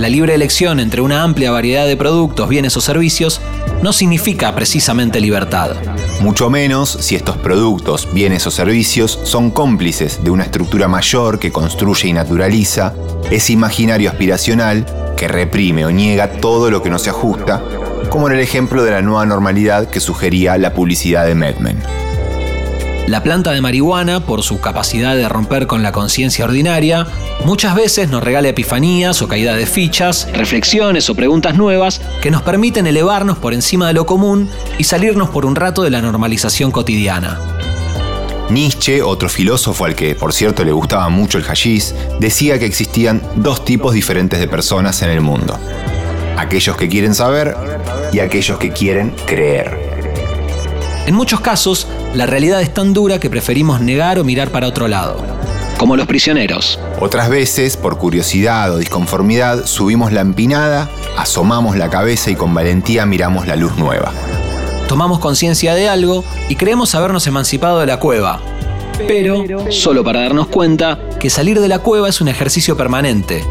La 0.00 0.08
libre 0.08 0.34
elección 0.34 0.80
entre 0.80 1.02
una 1.02 1.22
amplia 1.22 1.52
variedad 1.52 1.86
de 1.86 1.96
productos, 1.96 2.48
bienes 2.48 2.76
o 2.76 2.80
servicios 2.80 3.40
no 3.80 3.92
significa 3.92 4.52
precisamente 4.56 5.20
libertad. 5.20 5.76
mucho 6.20 6.50
menos 6.50 6.90
si 6.90 7.14
estos 7.14 7.36
productos, 7.36 8.08
bienes 8.12 8.44
o 8.48 8.50
servicios 8.50 9.20
son 9.22 9.52
cómplices 9.52 10.24
de 10.24 10.32
una 10.32 10.42
estructura 10.42 10.88
mayor 10.88 11.38
que 11.38 11.52
construye 11.52 12.08
y 12.08 12.12
naturaliza 12.12 12.92
ese 13.30 13.52
imaginario 13.52 14.10
aspiracional 14.10 14.84
que 15.16 15.28
reprime 15.28 15.86
o 15.86 15.92
niega 15.92 16.40
todo 16.40 16.72
lo 16.72 16.82
que 16.82 16.90
no 16.90 16.98
se 16.98 17.10
ajusta, 17.10 17.62
como 18.10 18.28
en 18.28 18.34
el 18.34 18.40
ejemplo 18.40 18.84
de 18.84 18.90
la 18.90 19.02
nueva 19.02 19.26
normalidad 19.26 19.88
que 19.88 20.00
sugería 20.00 20.58
la 20.58 20.74
publicidad 20.74 21.26
de 21.26 21.34
Mad 21.34 21.56
Men. 21.56 21.78
La 23.08 23.22
planta 23.22 23.52
de 23.52 23.62
marihuana, 23.62 24.20
por 24.20 24.42
su 24.42 24.60
capacidad 24.60 25.16
de 25.16 25.28
romper 25.30 25.66
con 25.66 25.82
la 25.82 25.92
conciencia 25.92 26.44
ordinaria, 26.44 27.06
muchas 27.46 27.74
veces 27.74 28.10
nos 28.10 28.22
regala 28.22 28.48
epifanías 28.48 29.22
o 29.22 29.28
caídas 29.28 29.56
de 29.56 29.64
fichas, 29.64 30.28
reflexiones 30.34 31.08
o 31.08 31.14
preguntas 31.14 31.54
nuevas 31.54 32.02
que 32.20 32.30
nos 32.30 32.42
permiten 32.42 32.86
elevarnos 32.86 33.38
por 33.38 33.54
encima 33.54 33.86
de 33.86 33.94
lo 33.94 34.04
común 34.04 34.50
y 34.76 34.84
salirnos 34.84 35.30
por 35.30 35.46
un 35.46 35.56
rato 35.56 35.82
de 35.82 35.90
la 35.90 36.02
normalización 36.02 36.70
cotidiana. 36.70 37.40
Nietzsche, 38.50 39.02
otro 39.02 39.30
filósofo 39.30 39.86
al 39.86 39.94
que 39.94 40.14
por 40.14 40.34
cierto 40.34 40.62
le 40.62 40.72
gustaba 40.72 41.08
mucho 41.08 41.38
el 41.38 41.44
hashish, 41.44 41.94
decía 42.18 42.58
que 42.58 42.66
existían 42.66 43.22
dos 43.36 43.64
tipos 43.64 43.94
diferentes 43.94 44.38
de 44.38 44.48
personas 44.48 45.00
en 45.00 45.10
el 45.10 45.22
mundo. 45.22 45.58
Aquellos 46.38 46.76
que 46.76 46.88
quieren 46.88 47.16
saber 47.16 47.56
y 48.12 48.20
aquellos 48.20 48.58
que 48.58 48.70
quieren 48.70 49.12
creer. 49.26 49.76
En 51.06 51.14
muchos 51.16 51.40
casos, 51.40 51.88
la 52.14 52.26
realidad 52.26 52.62
es 52.62 52.72
tan 52.72 52.92
dura 52.92 53.18
que 53.18 53.28
preferimos 53.28 53.80
negar 53.80 54.20
o 54.20 54.24
mirar 54.24 54.50
para 54.50 54.68
otro 54.68 54.86
lado. 54.86 55.20
Como 55.78 55.96
los 55.96 56.06
prisioneros. 56.06 56.78
Otras 57.00 57.28
veces, 57.28 57.76
por 57.76 57.98
curiosidad 57.98 58.72
o 58.72 58.78
disconformidad, 58.78 59.66
subimos 59.66 60.12
la 60.12 60.20
empinada, 60.20 60.88
asomamos 61.16 61.76
la 61.76 61.90
cabeza 61.90 62.30
y 62.30 62.36
con 62.36 62.54
valentía 62.54 63.04
miramos 63.04 63.48
la 63.48 63.56
luz 63.56 63.76
nueva. 63.76 64.12
Tomamos 64.86 65.18
conciencia 65.18 65.74
de 65.74 65.88
algo 65.88 66.24
y 66.48 66.54
creemos 66.54 66.94
habernos 66.94 67.26
emancipado 67.26 67.80
de 67.80 67.86
la 67.86 67.98
cueva. 67.98 68.40
Pero 69.08 69.44
solo 69.70 70.04
para 70.04 70.20
darnos 70.20 70.46
cuenta 70.46 71.00
que 71.18 71.30
salir 71.30 71.58
de 71.60 71.68
la 71.68 71.80
cueva 71.80 72.08
es 72.08 72.20
un 72.20 72.28
ejercicio 72.28 72.76
permanente 72.76 73.44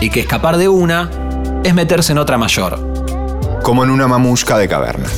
y 0.00 0.10
que 0.10 0.20
escapar 0.20 0.58
de 0.58 0.68
una 0.68 1.27
es 1.64 1.74
meterse 1.74 2.12
en 2.12 2.18
otra 2.18 2.38
mayor. 2.38 2.78
Como 3.62 3.84
en 3.84 3.90
una 3.90 4.06
mamushka 4.08 4.56
de 4.58 4.68
caverna. 4.68 5.08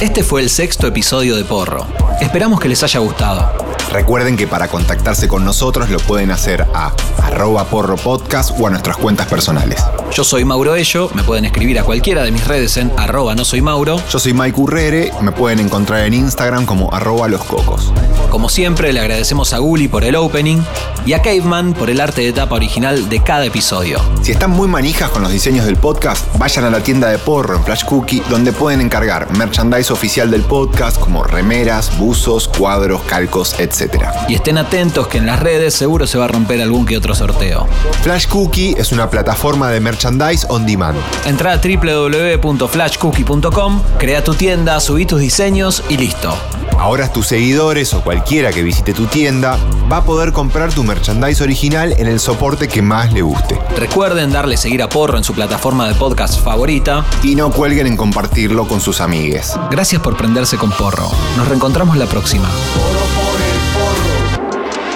Este 0.00 0.24
fue 0.24 0.40
el 0.40 0.48
sexto 0.48 0.86
episodio 0.86 1.36
de 1.36 1.44
Porro. 1.44 1.86
Esperamos 2.20 2.58
que 2.58 2.68
les 2.68 2.82
haya 2.82 3.00
gustado. 3.00 3.69
Recuerden 3.92 4.36
que 4.36 4.46
para 4.46 4.68
contactarse 4.68 5.26
con 5.26 5.44
nosotros 5.44 5.90
lo 5.90 5.98
pueden 5.98 6.30
hacer 6.30 6.64
a 6.74 6.92
arroba 7.22 7.64
porro 7.64 7.96
podcast 7.96 8.52
o 8.58 8.66
a 8.66 8.70
nuestras 8.70 8.96
cuentas 8.96 9.26
personales. 9.26 9.82
Yo 10.12 10.22
soy 10.22 10.44
Mauro 10.44 10.76
Ello, 10.76 11.10
me 11.14 11.24
pueden 11.24 11.44
escribir 11.44 11.78
a 11.78 11.84
cualquiera 11.84 12.22
de 12.22 12.30
mis 12.30 12.46
redes 12.46 12.76
en 12.76 12.92
arroba 12.96 13.34
no 13.34 13.44
soy 13.44 13.60
Mauro. 13.62 14.00
Yo 14.08 14.18
soy 14.18 14.32
Mike 14.32 14.60
Urrere, 14.60 15.12
me 15.22 15.32
pueden 15.32 15.58
encontrar 15.58 16.06
en 16.06 16.14
Instagram 16.14 16.66
como 16.66 16.92
arroba 16.92 17.26
los 17.28 17.42
cocos. 17.44 17.92
Como 18.30 18.48
siempre, 18.48 18.92
le 18.92 19.00
agradecemos 19.00 19.52
a 19.52 19.58
Gully 19.58 19.88
por 19.88 20.04
el 20.04 20.14
opening 20.14 20.58
y 21.04 21.14
a 21.14 21.20
Caveman 21.20 21.72
por 21.72 21.90
el 21.90 22.00
arte 22.00 22.22
de 22.22 22.32
tapa 22.32 22.54
original 22.54 23.08
de 23.08 23.20
cada 23.22 23.44
episodio. 23.44 24.00
Si 24.22 24.30
están 24.30 24.50
muy 24.50 24.68
manijas 24.68 25.10
con 25.10 25.22
los 25.22 25.32
diseños 25.32 25.66
del 25.66 25.74
podcast, 25.76 26.24
vayan 26.38 26.64
a 26.64 26.70
la 26.70 26.80
tienda 26.80 27.08
de 27.08 27.18
porro 27.18 27.56
en 27.56 27.64
Flash 27.64 27.84
Cookie, 27.84 28.22
donde 28.30 28.52
pueden 28.52 28.80
encargar 28.80 29.36
merchandise 29.36 29.92
oficial 29.92 30.30
del 30.30 30.42
podcast 30.42 31.00
como 31.00 31.24
remeras, 31.24 31.98
buzos, 31.98 32.46
cuadros, 32.46 33.02
calcos, 33.02 33.58
etc. 33.58 34.04
Y 34.28 34.34
estén 34.34 34.58
atentos 34.58 35.08
que 35.08 35.18
en 35.18 35.26
las 35.26 35.40
redes 35.40 35.74
seguro 35.74 36.06
se 36.06 36.16
va 36.16 36.26
a 36.26 36.28
romper 36.28 36.62
algún 36.62 36.86
que 36.86 36.96
otro 36.96 37.16
sorteo. 37.16 37.66
Flash 38.02 38.28
Cookie 38.28 38.76
es 38.78 38.92
una 38.92 39.10
plataforma 39.10 39.70
de 39.70 39.80
merchandise 39.80 40.46
on 40.48 40.64
demand. 40.66 40.96
Entra 41.26 41.52
a 41.52 41.56
www.flashcookie.com, 41.56 43.82
crea 43.98 44.22
tu 44.22 44.34
tienda, 44.34 44.78
subí 44.78 45.04
tus 45.04 45.18
diseños 45.20 45.82
y 45.88 45.96
listo. 45.96 46.32
Ahora 46.80 47.12
tus 47.12 47.26
seguidores 47.26 47.92
o 47.92 48.02
cualquiera 48.02 48.52
que 48.52 48.62
visite 48.62 48.94
tu 48.94 49.04
tienda 49.04 49.58
va 49.92 49.98
a 49.98 50.02
poder 50.02 50.32
comprar 50.32 50.72
tu 50.72 50.82
merchandise 50.82 51.42
original 51.42 51.94
en 51.98 52.06
el 52.06 52.18
soporte 52.18 52.68
que 52.68 52.80
más 52.80 53.12
le 53.12 53.20
guste. 53.20 53.58
Recuerden 53.76 54.32
darle 54.32 54.56
seguir 54.56 54.82
a 54.82 54.88
Porro 54.88 55.18
en 55.18 55.22
su 55.22 55.34
plataforma 55.34 55.86
de 55.86 55.94
podcast 55.94 56.42
favorita. 56.42 57.04
Y 57.22 57.34
no 57.34 57.50
cuelguen 57.50 57.86
en 57.86 57.98
compartirlo 57.98 58.66
con 58.66 58.80
sus 58.80 59.02
amigues. 59.02 59.58
Gracias 59.70 60.00
por 60.00 60.16
prenderse 60.16 60.56
con 60.56 60.70
Porro. 60.70 61.10
Nos 61.36 61.48
reencontramos 61.48 61.98
la 61.98 62.06
próxima. 62.06 62.48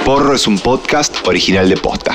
Porro 0.07 0.35
es 0.35 0.47
un 0.47 0.59
podcast 0.59 1.15
original 1.27 1.69
de 1.69 1.77
Posta. 1.77 2.15